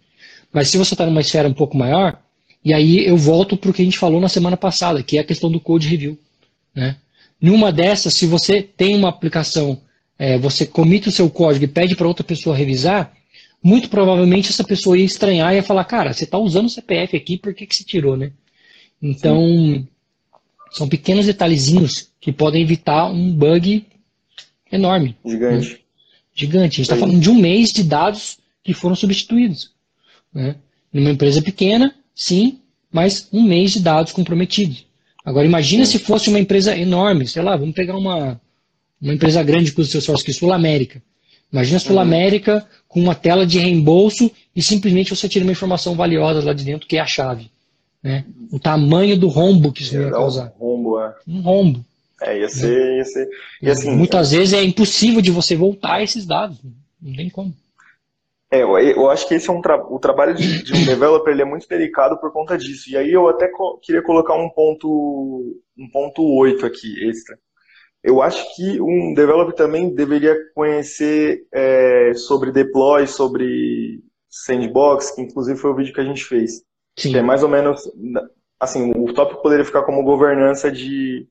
Mas 0.53 0.69
se 0.69 0.79
você 0.79 0.95
está 0.95 1.05
numa 1.07 1.21
esfera 1.21 1.49
um 1.49 1.55
pouco 1.55 1.77
maior, 1.77 2.19
e 2.65 2.73
aí 2.73 3.05
eu 3.05 3.17
volto 3.17 3.57
para 3.57 3.71
o 3.71 3.75
que 3.75 3.83
a 3.83 3.85
gente 3.85 3.99
falou 3.99 4.21
na 4.21 4.29
semana 4.29 4.57
passada, 4.57 5.03
que 5.03 5.19
é 5.19 5.21
a 5.21 5.25
questão 5.25 5.51
do 5.51 5.59
code 5.59 5.89
review. 5.89 6.19
Né? 6.75 6.97
Numa 7.41 7.73
dessas, 7.73 8.15
se 8.15 8.27
você 8.27 8.63
tem 8.63 8.95
uma 8.95 9.09
aplicação, 9.09 9.81
é, 10.19 10.39
você 10.39 10.67
comita 10.67 11.09
o 11.09 11.13
seu 11.13 11.31
código 11.31 11.65
e 11.65 11.69
pede 11.69 11.97
para 11.97 12.07
outra 12.07 12.25
pessoa 12.25 12.57
revisar, 12.57 13.13
muito 13.63 13.89
provavelmente 13.89 14.51
essa 14.51 14.65
pessoa 14.65 14.99
ia 14.99 15.05
estranhar 15.05 15.53
e 15.53 15.57
ia 15.57 15.63
falar, 15.63 15.85
cara, 15.85 16.13
você 16.13 16.25
está 16.25 16.39
usando 16.39 16.67
o 16.67 16.71
CPF 16.71 17.17
aqui, 17.17 17.37
por 17.37 17.55
que, 17.55 17.67
que 17.67 17.75
você 17.75 17.85
tirou, 17.85 18.17
né? 18.17 18.33
Então, 19.03 19.41
Sim. 19.41 19.89
são 20.73 20.89
pequenos 20.89 21.27
detalhezinhos 21.27 22.11
que 22.21 22.33
podem 22.33 22.63
evitar 22.63 23.07
um 23.11 23.33
bug 23.33 23.87
enorme. 24.71 25.17
Gigante. 25.25 25.71
Né? 25.71 25.79
Gigante. 26.35 26.75
A 26.75 26.77
gente 26.77 26.83
está 26.83 26.97
falando 26.97 27.21
de 27.21 27.31
um 27.31 27.35
mês 27.35 27.73
de 27.73 27.83
dados 27.83 28.39
que 28.63 28.75
foram 28.75 28.95
substituídos. 28.95 29.73
Né? 30.33 30.57
Numa 30.93 31.11
empresa 31.11 31.41
pequena, 31.43 31.95
sim, 32.15 32.61
mas 32.93 33.29
um 33.33 33.43
mês 33.43 33.73
de 33.73 33.81
dados 33.81 34.13
comprometidos. 34.13 34.87
Agora, 35.25 35.47
imagina 35.47 35.85
se 35.85 35.99
fosse 35.99 36.29
uma 36.29 36.39
empresa 36.39 36.77
enorme, 36.77 37.27
sei 37.27 37.43
lá, 37.43 37.57
vamos 37.57 37.75
pegar 37.75 37.97
uma, 37.97 38.41
uma 39.01 39.15
empresa 39.15 39.43
grande 39.43 39.73
com 39.73 39.83
o 39.83 39.85
seu 39.85 40.01
sócio, 40.01 40.25
que 40.25 40.31
é 40.31 40.35
Sul 40.35 40.53
América. 40.53 41.03
Imagina 41.53 41.77
a 41.77 41.81
Sul 41.81 41.97
uhum. 41.97 42.03
América 42.03 42.67
com 42.89 43.01
uma 43.01 43.15
tela 43.15 43.47
de 43.47 43.59
reembolso 43.59 44.31
e 44.55 44.63
simplesmente 44.63 45.15
você 45.15 45.29
tira 45.29 45.45
uma 45.45 45.53
informação 45.53 45.95
valiosa 45.95 46.45
lá 46.45 46.53
de 46.53 46.65
dentro, 46.65 46.87
que 46.87 46.97
é 46.97 47.01
a 47.01 47.07
chave. 47.07 47.51
Né? 48.03 48.25
O 48.51 48.59
tamanho 48.59 49.19
do 49.19 49.29
rombo 49.29 49.73
que 49.73 49.83
isso 49.83 49.95
ia 49.95 50.11
causar. 50.11 50.53
Um 50.59 50.65
rombo, 50.65 51.01
é. 51.01 51.15
Um 51.27 51.41
rombo. 51.41 51.85
É, 52.23 52.39
ia 52.39 52.49
ser. 52.49 52.97
Ia 52.97 53.05
ser... 53.05 53.29
E 53.63 53.71
assim, 53.71 53.91
Muitas 53.91 54.33
é... 54.33 54.39
vezes 54.39 54.55
é 54.55 54.63
impossível 54.63 55.21
de 55.21 55.31
você 55.31 55.57
voltar 55.57 56.03
esses 56.03 56.25
dados. 56.25 56.57
Não 57.01 57.15
tem 57.15 57.29
como. 57.29 57.55
É, 58.53 58.63
eu 58.63 59.09
acho 59.09 59.29
que 59.29 59.35
esse 59.35 59.49
é 59.49 59.53
um 59.53 59.61
tra 59.61 59.77
o 59.77 60.01
trabalho 60.01 60.35
de, 60.35 60.65
de, 60.65 60.73
um 60.75 60.85
developer 60.85 61.33
ele 61.33 61.43
é 61.43 61.45
muito 61.45 61.69
delicado 61.69 62.19
por 62.19 62.33
conta 62.33 62.59
disso. 62.59 62.91
E 62.91 62.97
aí 62.97 63.13
eu 63.13 63.29
até 63.29 63.47
co 63.47 63.79
queria 63.79 64.03
colocar 64.03 64.35
um 64.35 64.51
ponto 64.51 65.57
um 65.79 65.89
ponto 65.93 66.23
8 66.23 66.67
aqui 66.67 67.09
extra. 67.09 67.39
Eu 68.03 68.21
acho 68.21 68.57
que 68.57 68.81
um 68.81 69.15
developer 69.15 69.55
também 69.55 69.95
deveria 69.95 70.37
conhecer 70.55 71.47
é, 71.53 72.13
sobre 72.15 72.51
deploy, 72.51 73.07
sobre 73.07 74.03
sandbox, 74.29 75.13
que 75.13 75.23
inclusive 75.23 75.59
foi 75.59 75.71
o 75.71 75.77
vídeo 75.77 75.95
que 75.95 76.01
a 76.01 76.05
gente 76.05 76.25
fez. 76.25 76.63
Sim. 76.99 77.13
Que 77.13 77.19
é 77.19 77.23
mais 77.23 77.45
ou 77.45 77.49
menos 77.49 77.89
assim, 78.59 78.93
o 78.97 79.13
tópico 79.15 79.43
poderia 79.43 79.65
ficar 79.65 79.83
como 79.83 80.03
governança 80.03 80.73
de 80.73 81.29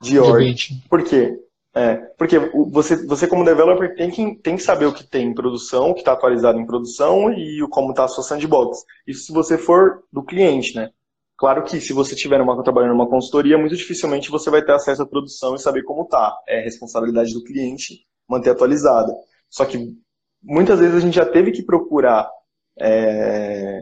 de 0.00 0.18
org. 0.18 0.56
Por 0.88 1.02
quê? 1.04 1.38
É, 1.76 1.96
porque 2.16 2.38
você, 2.70 3.04
você 3.04 3.26
como 3.26 3.44
developer 3.44 3.96
tem 3.96 4.08
que, 4.08 4.36
tem 4.36 4.54
que 4.56 4.62
saber 4.62 4.86
o 4.86 4.94
que 4.94 5.02
tem 5.02 5.26
em 5.28 5.34
produção, 5.34 5.90
o 5.90 5.94
que 5.94 6.00
está 6.00 6.12
atualizado 6.12 6.58
em 6.58 6.66
produção 6.66 7.32
e 7.32 7.60
como 7.68 7.90
está 7.90 8.04
a 8.04 8.08
sua 8.08 8.22
sandbox. 8.22 8.84
Isso 9.04 9.26
se 9.26 9.32
você 9.32 9.58
for 9.58 10.04
do 10.12 10.22
cliente, 10.22 10.76
né? 10.76 10.90
Claro 11.36 11.64
que 11.64 11.80
se 11.80 11.92
você 11.92 12.14
estiver 12.14 12.40
trabalhando 12.62 12.92
numa 12.92 13.08
consultoria, 13.08 13.58
muito 13.58 13.76
dificilmente 13.76 14.30
você 14.30 14.50
vai 14.50 14.62
ter 14.64 14.72
acesso 14.72 15.02
à 15.02 15.06
produção 15.06 15.56
e 15.56 15.58
saber 15.58 15.82
como 15.82 16.02
está. 16.02 16.36
É 16.48 16.60
responsabilidade 16.60 17.34
do 17.34 17.42
cliente 17.42 18.06
manter 18.28 18.50
atualizada. 18.50 19.12
Só 19.50 19.64
que 19.64 19.92
muitas 20.40 20.78
vezes 20.78 20.94
a 20.94 21.00
gente 21.00 21.14
já 21.14 21.26
teve 21.26 21.50
que 21.50 21.62
procurar 21.64 22.30
é, 22.78 23.80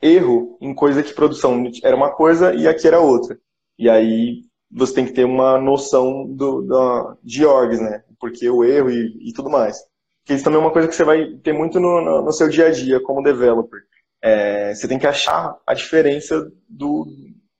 erro 0.00 0.56
em 0.60 0.72
coisa 0.72 1.02
que 1.02 1.12
produção 1.12 1.62
era 1.82 1.96
uma 1.96 2.14
coisa 2.14 2.54
e 2.54 2.68
aqui 2.68 2.86
era 2.86 3.00
outra. 3.00 3.36
E 3.76 3.88
aí 3.90 4.42
você 4.70 4.94
tem 4.94 5.06
que 5.06 5.12
ter 5.12 5.24
uma 5.24 5.58
noção 5.58 6.26
do, 6.26 7.16
de 7.22 7.44
orgs, 7.44 7.80
né? 7.80 8.02
Porque 8.20 8.48
o 8.48 8.64
erro 8.64 8.90
e, 8.90 9.28
e, 9.28 9.32
tudo 9.32 9.50
mais. 9.50 9.78
Que 10.24 10.34
isso 10.34 10.44
também 10.44 10.58
é 10.58 10.62
uma 10.62 10.72
coisa 10.72 10.88
que 10.88 10.94
você 10.94 11.04
vai 11.04 11.26
ter 11.42 11.52
muito 11.52 11.80
no, 11.80 12.00
no, 12.02 12.22
no 12.22 12.32
seu 12.32 12.48
dia 12.48 12.66
a 12.66 12.70
dia 12.70 13.00
como 13.00 13.22
developer. 13.22 13.80
É, 14.22 14.74
você 14.74 14.86
tem 14.86 14.98
que 14.98 15.06
achar 15.06 15.56
a 15.66 15.74
diferença 15.74 16.50
do, 16.68 17.06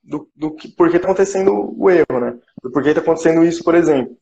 do, 0.02 0.28
do 0.36 0.54
que, 0.54 0.68
por 0.68 0.90
que 0.90 0.96
está 0.96 1.08
acontecendo 1.08 1.74
o 1.76 1.90
erro, 1.90 2.20
né? 2.20 2.36
Do 2.62 2.70
porquê 2.70 2.90
está 2.90 3.00
acontecendo 3.00 3.44
isso, 3.44 3.64
por 3.64 3.74
exemplo. 3.74 4.16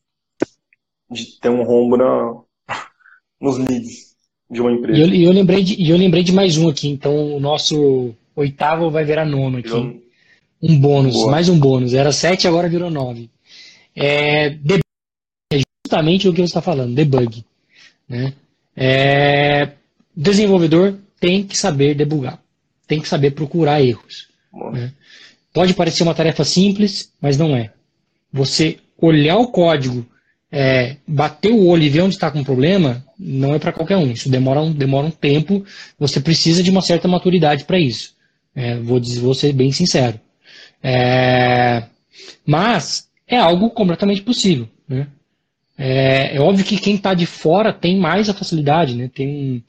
De 1.09 1.39
ter 1.39 1.49
um 1.49 1.63
rombo 1.63 1.97
na, 1.97 2.41
nos 3.41 3.57
leads 3.57 4.15
de 4.49 4.61
uma 4.61 4.71
empresa. 4.71 4.97
E 4.97 5.23
eu, 5.23 5.29
eu, 5.29 5.33
lembrei 5.33 5.63
de, 5.63 5.89
eu 5.89 5.97
lembrei 5.97 6.23
de 6.23 6.31
mais 6.31 6.57
um 6.57 6.69
aqui, 6.69 6.87
então 6.87 7.35
o 7.35 7.39
nosso 7.39 8.13
oitavo 8.35 8.89
vai 8.89 9.03
virar 9.03 9.25
nono 9.25 9.57
aqui. 9.57 10.06
Um 10.61 10.79
bônus, 10.79 11.13
Boa. 11.13 11.31
mais 11.31 11.49
um 11.49 11.59
bônus. 11.59 11.93
Era 11.93 12.11
7, 12.11 12.47
agora 12.47 12.67
virou 12.67 12.89
9. 12.89 13.29
É, 13.95 14.49
debug 14.49 14.81
é 15.51 15.59
justamente 15.85 16.27
o 16.27 16.33
que 16.33 16.41
você 16.41 16.45
está 16.45 16.61
falando, 16.61 16.95
debug. 16.95 17.43
Né? 18.07 18.33
É, 18.75 19.71
desenvolvedor 20.15 20.97
tem 21.19 21.43
que 21.43 21.57
saber 21.57 21.95
debugar, 21.95 22.39
tem 22.87 23.01
que 23.01 23.07
saber 23.07 23.31
procurar 23.31 23.81
erros. 23.81 24.27
Né? 24.71 24.91
Pode 25.53 25.73
parecer 25.73 26.03
uma 26.03 26.13
tarefa 26.13 26.43
simples, 26.43 27.11
mas 27.21 27.37
não 27.37 27.55
é. 27.55 27.71
Você 28.31 28.77
olhar 28.99 29.37
o 29.37 29.47
código, 29.47 30.05
é, 30.51 30.97
bater 31.07 31.51
o 31.51 31.65
olho 31.65 31.83
e 31.83 31.89
ver 31.89 32.01
onde 32.01 32.15
está 32.15 32.29
com 32.31 32.41
o 32.41 32.45
problema, 32.45 33.03
não 33.17 33.53
é 33.53 33.59
para 33.59 33.73
qualquer 33.73 33.97
um. 33.97 34.11
Isso 34.11 34.29
demora 34.29 34.61
um, 34.61 34.71
demora 34.71 35.07
um 35.07 35.11
tempo, 35.11 35.65
você 35.97 36.19
precisa 36.19 36.61
de 36.63 36.69
uma 36.69 36.81
certa 36.81 37.07
maturidade 37.07 37.63
para 37.65 37.79
isso. 37.79 38.15
É, 38.55 38.77
vou, 38.79 38.99
dizer, 38.99 39.19
vou 39.19 39.33
ser 39.33 39.53
bem 39.53 39.71
sincero. 39.71 40.19
É, 40.81 41.83
mas 42.45 43.09
é 43.27 43.37
algo 43.37 43.69
completamente 43.69 44.21
possível. 44.21 44.67
Né? 44.87 45.07
É, 45.77 46.35
é, 46.35 46.39
óbvio 46.39 46.65
que 46.65 46.79
quem 46.79 46.95
está 46.95 47.13
de 47.13 47.25
fora 47.25 47.73
tem 47.73 47.97
mais 47.97 48.29
a 48.29 48.33
facilidade. 48.33 48.95
Né? 48.95 49.09
Tem, 49.13 49.63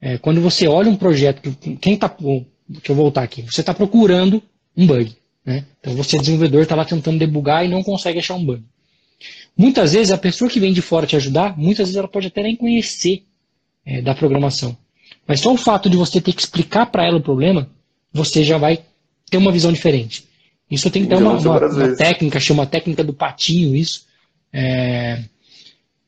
é, 0.00 0.18
quando 0.18 0.40
você 0.40 0.66
olha 0.66 0.90
um 0.90 0.96
projeto, 0.96 1.50
quem 1.80 1.94
está. 1.94 2.14
Deixa 2.68 2.92
eu 2.92 2.96
voltar 2.96 3.22
aqui. 3.22 3.42
Você 3.42 3.60
está 3.60 3.74
procurando 3.74 4.42
um 4.76 4.86
bug. 4.86 5.14
Né? 5.44 5.66
Então 5.80 5.94
você, 5.94 6.18
desenvolvedor, 6.18 6.62
está 6.62 6.74
lá 6.74 6.84
tentando 6.84 7.18
debugar 7.18 7.64
e 7.64 7.68
não 7.68 7.82
consegue 7.82 8.18
achar 8.18 8.34
um 8.34 8.44
bug. 8.44 8.62
Muitas 9.56 9.92
vezes 9.92 10.10
a 10.10 10.18
pessoa 10.18 10.50
que 10.50 10.60
vem 10.60 10.72
de 10.72 10.80
fora 10.80 11.06
te 11.06 11.16
ajudar, 11.16 11.58
muitas 11.58 11.88
vezes 11.88 11.96
ela 11.96 12.08
pode 12.08 12.28
até 12.28 12.42
nem 12.42 12.56
conhecer 12.56 13.24
é, 13.84 14.00
da 14.00 14.14
programação. 14.14 14.76
Mas 15.26 15.40
só 15.40 15.52
o 15.52 15.56
fato 15.56 15.90
de 15.90 15.96
você 15.96 16.20
ter 16.20 16.32
que 16.32 16.40
explicar 16.40 16.86
para 16.86 17.04
ela 17.06 17.18
o 17.18 17.22
problema, 17.22 17.68
você 18.12 18.42
já 18.42 18.58
vai 18.58 18.80
ter 19.30 19.36
uma 19.36 19.52
visão 19.52 19.72
diferente. 19.72 20.24
Isso 20.72 20.90
tem 20.90 21.02
que 21.02 21.08
ter 21.10 21.16
uma, 21.16 21.38
uma, 21.38 21.66
uma 21.66 21.96
técnica, 21.96 22.40
chama 22.40 22.64
técnica 22.64 23.04
do 23.04 23.12
patinho, 23.12 23.76
isso. 23.76 24.06
É, 24.50 25.22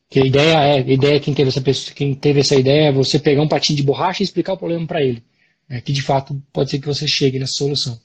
que 0.08 0.20
a 0.20 0.24
ideia 0.24 0.54
é, 0.54 0.72
a 0.76 0.78
ideia 0.80 1.20
quem 1.20 1.34
teve 1.34 1.50
essa 1.50 1.60
pessoa, 1.60 1.94
quem 1.94 2.14
teve 2.14 2.40
essa 2.40 2.56
ideia 2.56 2.88
é 2.88 2.92
você 2.92 3.18
pegar 3.18 3.42
um 3.42 3.48
patinho 3.48 3.76
de 3.76 3.82
borracha 3.82 4.22
e 4.22 4.24
explicar 4.24 4.54
o 4.54 4.56
problema 4.56 4.86
para 4.86 5.02
ele. 5.02 5.22
É, 5.68 5.82
que 5.82 5.92
de 5.92 6.00
fato 6.00 6.42
pode 6.50 6.70
ser 6.70 6.78
que 6.78 6.86
você 6.86 7.06
chegue 7.06 7.38
nessa 7.38 7.52
solução. 7.52 8.00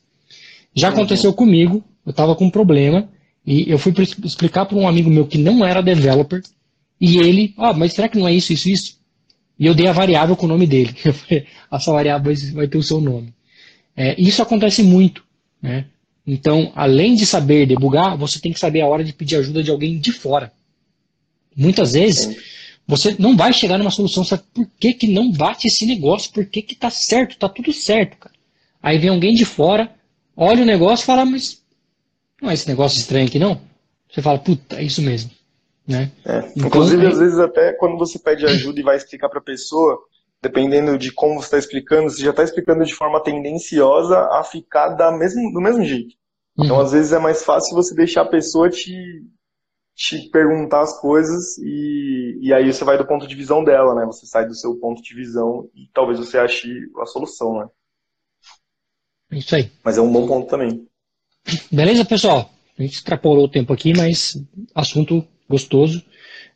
Já 0.75 0.89
aconteceu 0.89 1.31
comigo, 1.31 1.81
eu 2.05 2.09
estava 2.09 2.35
com 2.35 2.43
um 2.43 2.49
problema 2.49 3.09
e 3.45 3.71
eu 3.71 3.79
fui 3.79 3.93
explicar 4.25 4.65
para 4.65 4.77
um 4.77 4.85
amigo 4.85 5.09
meu 5.09 5.25
que 5.25 5.37
não 5.37 5.65
era 5.65 5.81
developer 5.81 6.41
e 6.99 7.19
ele, 7.19 7.53
ah, 7.57 7.71
mas 7.71 7.93
será 7.93 8.09
que 8.09 8.17
não 8.17 8.27
é 8.27 8.33
isso, 8.33 8.51
isso, 8.51 8.69
isso? 8.69 8.99
E 9.57 9.65
eu 9.65 9.73
dei 9.73 9.87
a 9.87 9.93
variável 9.93 10.35
com 10.35 10.45
o 10.45 10.49
nome 10.49 10.67
dele. 10.67 10.91
Falei, 11.13 11.47
essa 11.71 11.93
variável 11.93 12.33
vai 12.53 12.67
ter 12.67 12.77
o 12.77 12.83
seu 12.83 12.99
nome. 12.99 13.33
É, 13.95 14.19
isso 14.21 14.41
acontece 14.41 14.83
muito, 14.83 15.23
né? 15.61 15.85
Então, 16.31 16.71
além 16.75 17.15
de 17.15 17.25
saber 17.25 17.65
debugar, 17.65 18.15
você 18.15 18.39
tem 18.39 18.53
que 18.53 18.59
saber 18.59 18.81
a 18.81 18.87
hora 18.87 19.03
de 19.03 19.11
pedir 19.11 19.37
ajuda 19.37 19.63
de 19.63 19.71
alguém 19.71 19.97
de 19.97 20.11
fora. 20.11 20.51
Muitas 21.55 21.93
vezes, 21.93 22.37
você 22.87 23.15
não 23.17 23.35
vai 23.35 23.51
chegar 23.51 23.79
numa 23.79 23.89
solução, 23.89 24.23
sabe 24.23 24.43
por 24.53 24.67
que, 24.79 24.93
que 24.93 25.07
não 25.07 25.31
bate 25.31 25.67
esse 25.67 25.87
negócio? 25.87 26.31
Por 26.31 26.45
que, 26.45 26.61
que 26.61 26.75
tá 26.75 26.91
certo? 26.91 27.35
Tá 27.35 27.49
tudo 27.49 27.73
certo, 27.73 28.17
cara. 28.17 28.35
Aí 28.79 28.99
vem 28.99 29.09
alguém 29.09 29.33
de 29.33 29.43
fora, 29.43 29.91
olha 30.37 30.61
o 30.61 30.67
negócio 30.67 31.03
e 31.03 31.07
fala, 31.07 31.25
mas 31.25 31.63
não 32.39 32.51
é 32.51 32.53
esse 32.53 32.67
negócio 32.67 32.99
estranho 32.99 33.25
aqui, 33.25 33.39
não? 33.39 33.59
Você 34.07 34.21
fala, 34.21 34.37
puta, 34.37 34.79
é 34.79 34.83
isso 34.83 35.01
mesmo. 35.01 35.31
Né? 35.87 36.11
É. 36.23 36.37
Então, 36.55 36.67
Inclusive, 36.67 37.05
é... 37.05 37.09
às 37.09 37.17
vezes, 37.17 37.39
até 37.39 37.73
quando 37.73 37.97
você 37.97 38.19
pede 38.19 38.45
ajuda 38.45 38.79
e 38.79 38.83
vai 38.83 38.97
explicar 38.97 39.29
para 39.29 39.39
a 39.39 39.43
pessoa, 39.43 39.97
dependendo 40.39 40.95
de 40.95 41.11
como 41.11 41.41
você 41.41 41.45
está 41.45 41.57
explicando, 41.57 42.07
você 42.07 42.21
já 42.21 42.29
está 42.29 42.43
explicando 42.43 42.85
de 42.85 42.93
forma 42.93 43.19
tendenciosa 43.19 44.29
a 44.31 44.43
ficar 44.43 44.89
da 44.89 45.11
mesmo, 45.11 45.51
do 45.51 45.59
mesmo 45.59 45.83
jeito. 45.83 46.18
Então, 46.59 46.75
uhum. 46.77 46.81
às 46.81 46.91
vezes, 46.91 47.13
é 47.13 47.19
mais 47.19 47.43
fácil 47.43 47.75
você 47.75 47.95
deixar 47.95 48.21
a 48.21 48.29
pessoa 48.29 48.69
te, 48.69 48.93
te 49.95 50.29
perguntar 50.29 50.81
as 50.81 50.99
coisas 50.99 51.57
e, 51.57 52.37
e 52.41 52.53
aí 52.53 52.71
você 52.71 52.83
vai 52.83 52.97
do 52.97 53.07
ponto 53.07 53.27
de 53.27 53.35
visão 53.35 53.63
dela, 53.63 53.95
né? 53.95 54.05
Você 54.05 54.25
sai 54.25 54.45
do 54.45 54.55
seu 54.55 54.75
ponto 54.75 55.01
de 55.01 55.15
visão 55.15 55.69
e 55.73 55.89
talvez 55.93 56.19
você 56.19 56.37
ache 56.37 56.69
a 57.01 57.05
solução, 57.05 57.59
né? 57.59 57.67
Isso 59.31 59.55
aí. 59.55 59.71
Mas 59.83 59.97
é 59.97 60.01
um 60.01 60.11
bom 60.11 60.27
ponto 60.27 60.49
também. 60.49 60.87
Beleza, 61.71 62.03
pessoal? 62.03 62.49
A 62.77 62.81
gente 62.81 62.93
extrapolou 62.93 63.45
o 63.45 63.49
tempo 63.49 63.73
aqui, 63.73 63.93
mas 63.95 64.41
assunto 64.73 65.25
gostoso 65.49 66.03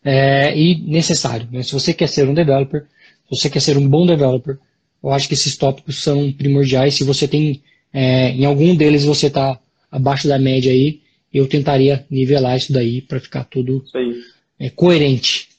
é, 0.04 0.58
e 0.58 0.82
necessário. 0.82 1.48
Né? 1.52 1.64
Se 1.64 1.74
você 1.74 1.94
quer 1.94 2.08
ser 2.08 2.28
um 2.28 2.34
developer, 2.34 2.88
se 3.30 3.38
você 3.38 3.50
quer 3.50 3.62
ser 3.62 3.78
um 3.78 3.88
bom 3.88 4.06
developer, 4.06 4.58
eu 5.04 5.12
acho 5.12 5.28
que 5.28 5.34
esses 5.34 5.58
tópicos 5.58 6.02
são 6.02 6.32
primordiais. 6.32 6.96
Se 6.96 7.04
você 7.04 7.28
tem, 7.28 7.62
é, 7.92 8.30
em 8.30 8.46
algum 8.46 8.76
deles 8.76 9.06
você 9.06 9.28
está 9.28 9.60
abaixo 9.94 10.28
da 10.28 10.40
média 10.40 10.72
aí, 10.72 11.02
eu 11.32 11.48
tentaria 11.48 12.04
nivelar 12.10 12.58
isso 12.58 12.74
daí 12.74 13.02
para 13.02 13.20
ficar 13.20 13.44
tudo 13.44 13.84
é, 14.60 14.70
coerente. 14.72 15.50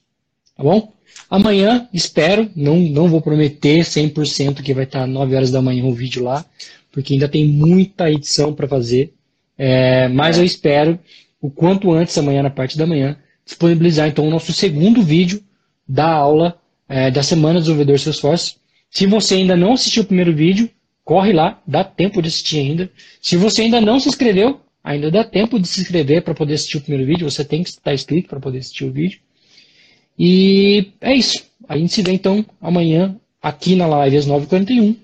Tá 0.57 0.63
bom? 0.63 0.93
Amanhã, 1.31 1.89
espero, 1.93 2.51
não, 2.55 2.79
não 2.79 3.09
vou 3.09 3.21
prometer 3.21 3.81
100% 3.81 4.61
que 4.63 4.75
vai 4.75 4.85
estar 4.85 5.07
9 5.07 5.37
horas 5.37 5.51
da 5.51 5.63
manhã 5.63 5.85
o 5.85 5.95
vídeo 5.95 6.23
lá, 6.23 6.45
porque 6.91 7.15
ainda 7.15 7.29
tem 7.29 7.47
muita 7.47 8.11
edição 8.11 8.53
para 8.53 8.69
fazer. 8.69 9.15
É, 9.57 10.09
mas 10.09 10.37
eu 10.37 10.45
espero, 10.45 10.99
o 11.41 11.49
quanto 11.49 11.93
antes, 11.93 12.19
amanhã, 12.19 12.43
na 12.43 12.51
parte 12.51 12.77
da 12.77 12.87
manhã, 12.87 13.17
disponibilizar 13.45 14.09
então 14.09 14.27
o 14.27 14.31
nosso 14.31 14.53
segundo 14.53 15.03
vídeo 15.03 15.41
da 15.89 16.09
aula 16.09 16.59
é, 16.89 17.11
da 17.11 17.23
Semana 17.23 17.55
do 17.55 17.63
Desenvolvedor 17.63 17.99
Salesforce. 18.01 18.57
Se 18.91 19.07
você 19.07 19.37
ainda 19.37 19.57
não 19.57 19.75
assistiu 19.75 20.03
o 20.03 20.07
primeiro 20.07 20.35
vídeo, 20.35 20.69
corre 21.05 21.33
lá, 21.33 21.61
dá 21.67 21.85
tempo 21.85 22.23
de 22.23 22.29
assistir 22.29 22.59
ainda. 22.59 22.91
Se 23.21 23.37
você 23.37 23.63
ainda 23.63 23.81
não 23.81 24.01
se 24.01 24.09
inscreveu, 24.09 24.61
ainda 24.83 25.11
dá 25.11 25.23
tempo 25.23 25.59
de 25.59 25.69
se 25.69 25.81
inscrever 25.81 26.23
para 26.23 26.35
poder 26.35 26.55
assistir 26.55 26.79
o 26.79 26.81
primeiro 26.81 27.07
vídeo. 27.07 27.31
Você 27.31 27.45
tem 27.45 27.63
que 27.63 27.69
estar 27.69 27.93
inscrito 27.93 28.29
para 28.29 28.41
poder 28.41 28.59
assistir 28.59 28.85
o 28.85 28.93
vídeo. 28.93 29.21
E 30.19 30.93
é 31.01 31.15
isso. 31.15 31.45
A 31.69 31.77
gente 31.77 31.93
se 31.93 32.03
vê 32.03 32.13
então 32.13 32.45
amanhã 32.61 33.17
aqui 33.43 33.77
na 33.77 33.87
live 33.87 34.17
às 34.17 34.27
9h41. 34.27 34.97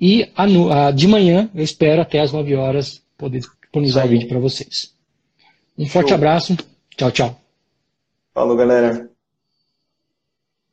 E 0.00 0.28
a, 0.34 0.86
a, 0.86 0.90
de 0.90 1.06
manhã 1.08 1.50
eu 1.54 1.62
espero 1.62 2.00
até 2.00 2.20
às 2.20 2.32
9 2.32 2.54
horas 2.54 3.02
poder 3.16 3.40
disponibilizar 3.40 4.06
o 4.06 4.08
vídeo 4.08 4.28
para 4.28 4.38
vocês. 4.38 4.94
Um 5.76 5.86
forte 5.86 6.08
Show. 6.08 6.16
abraço. 6.16 6.56
Tchau, 6.96 7.10
tchau. 7.10 7.40
Falou, 8.32 8.56
galera. 8.56 9.07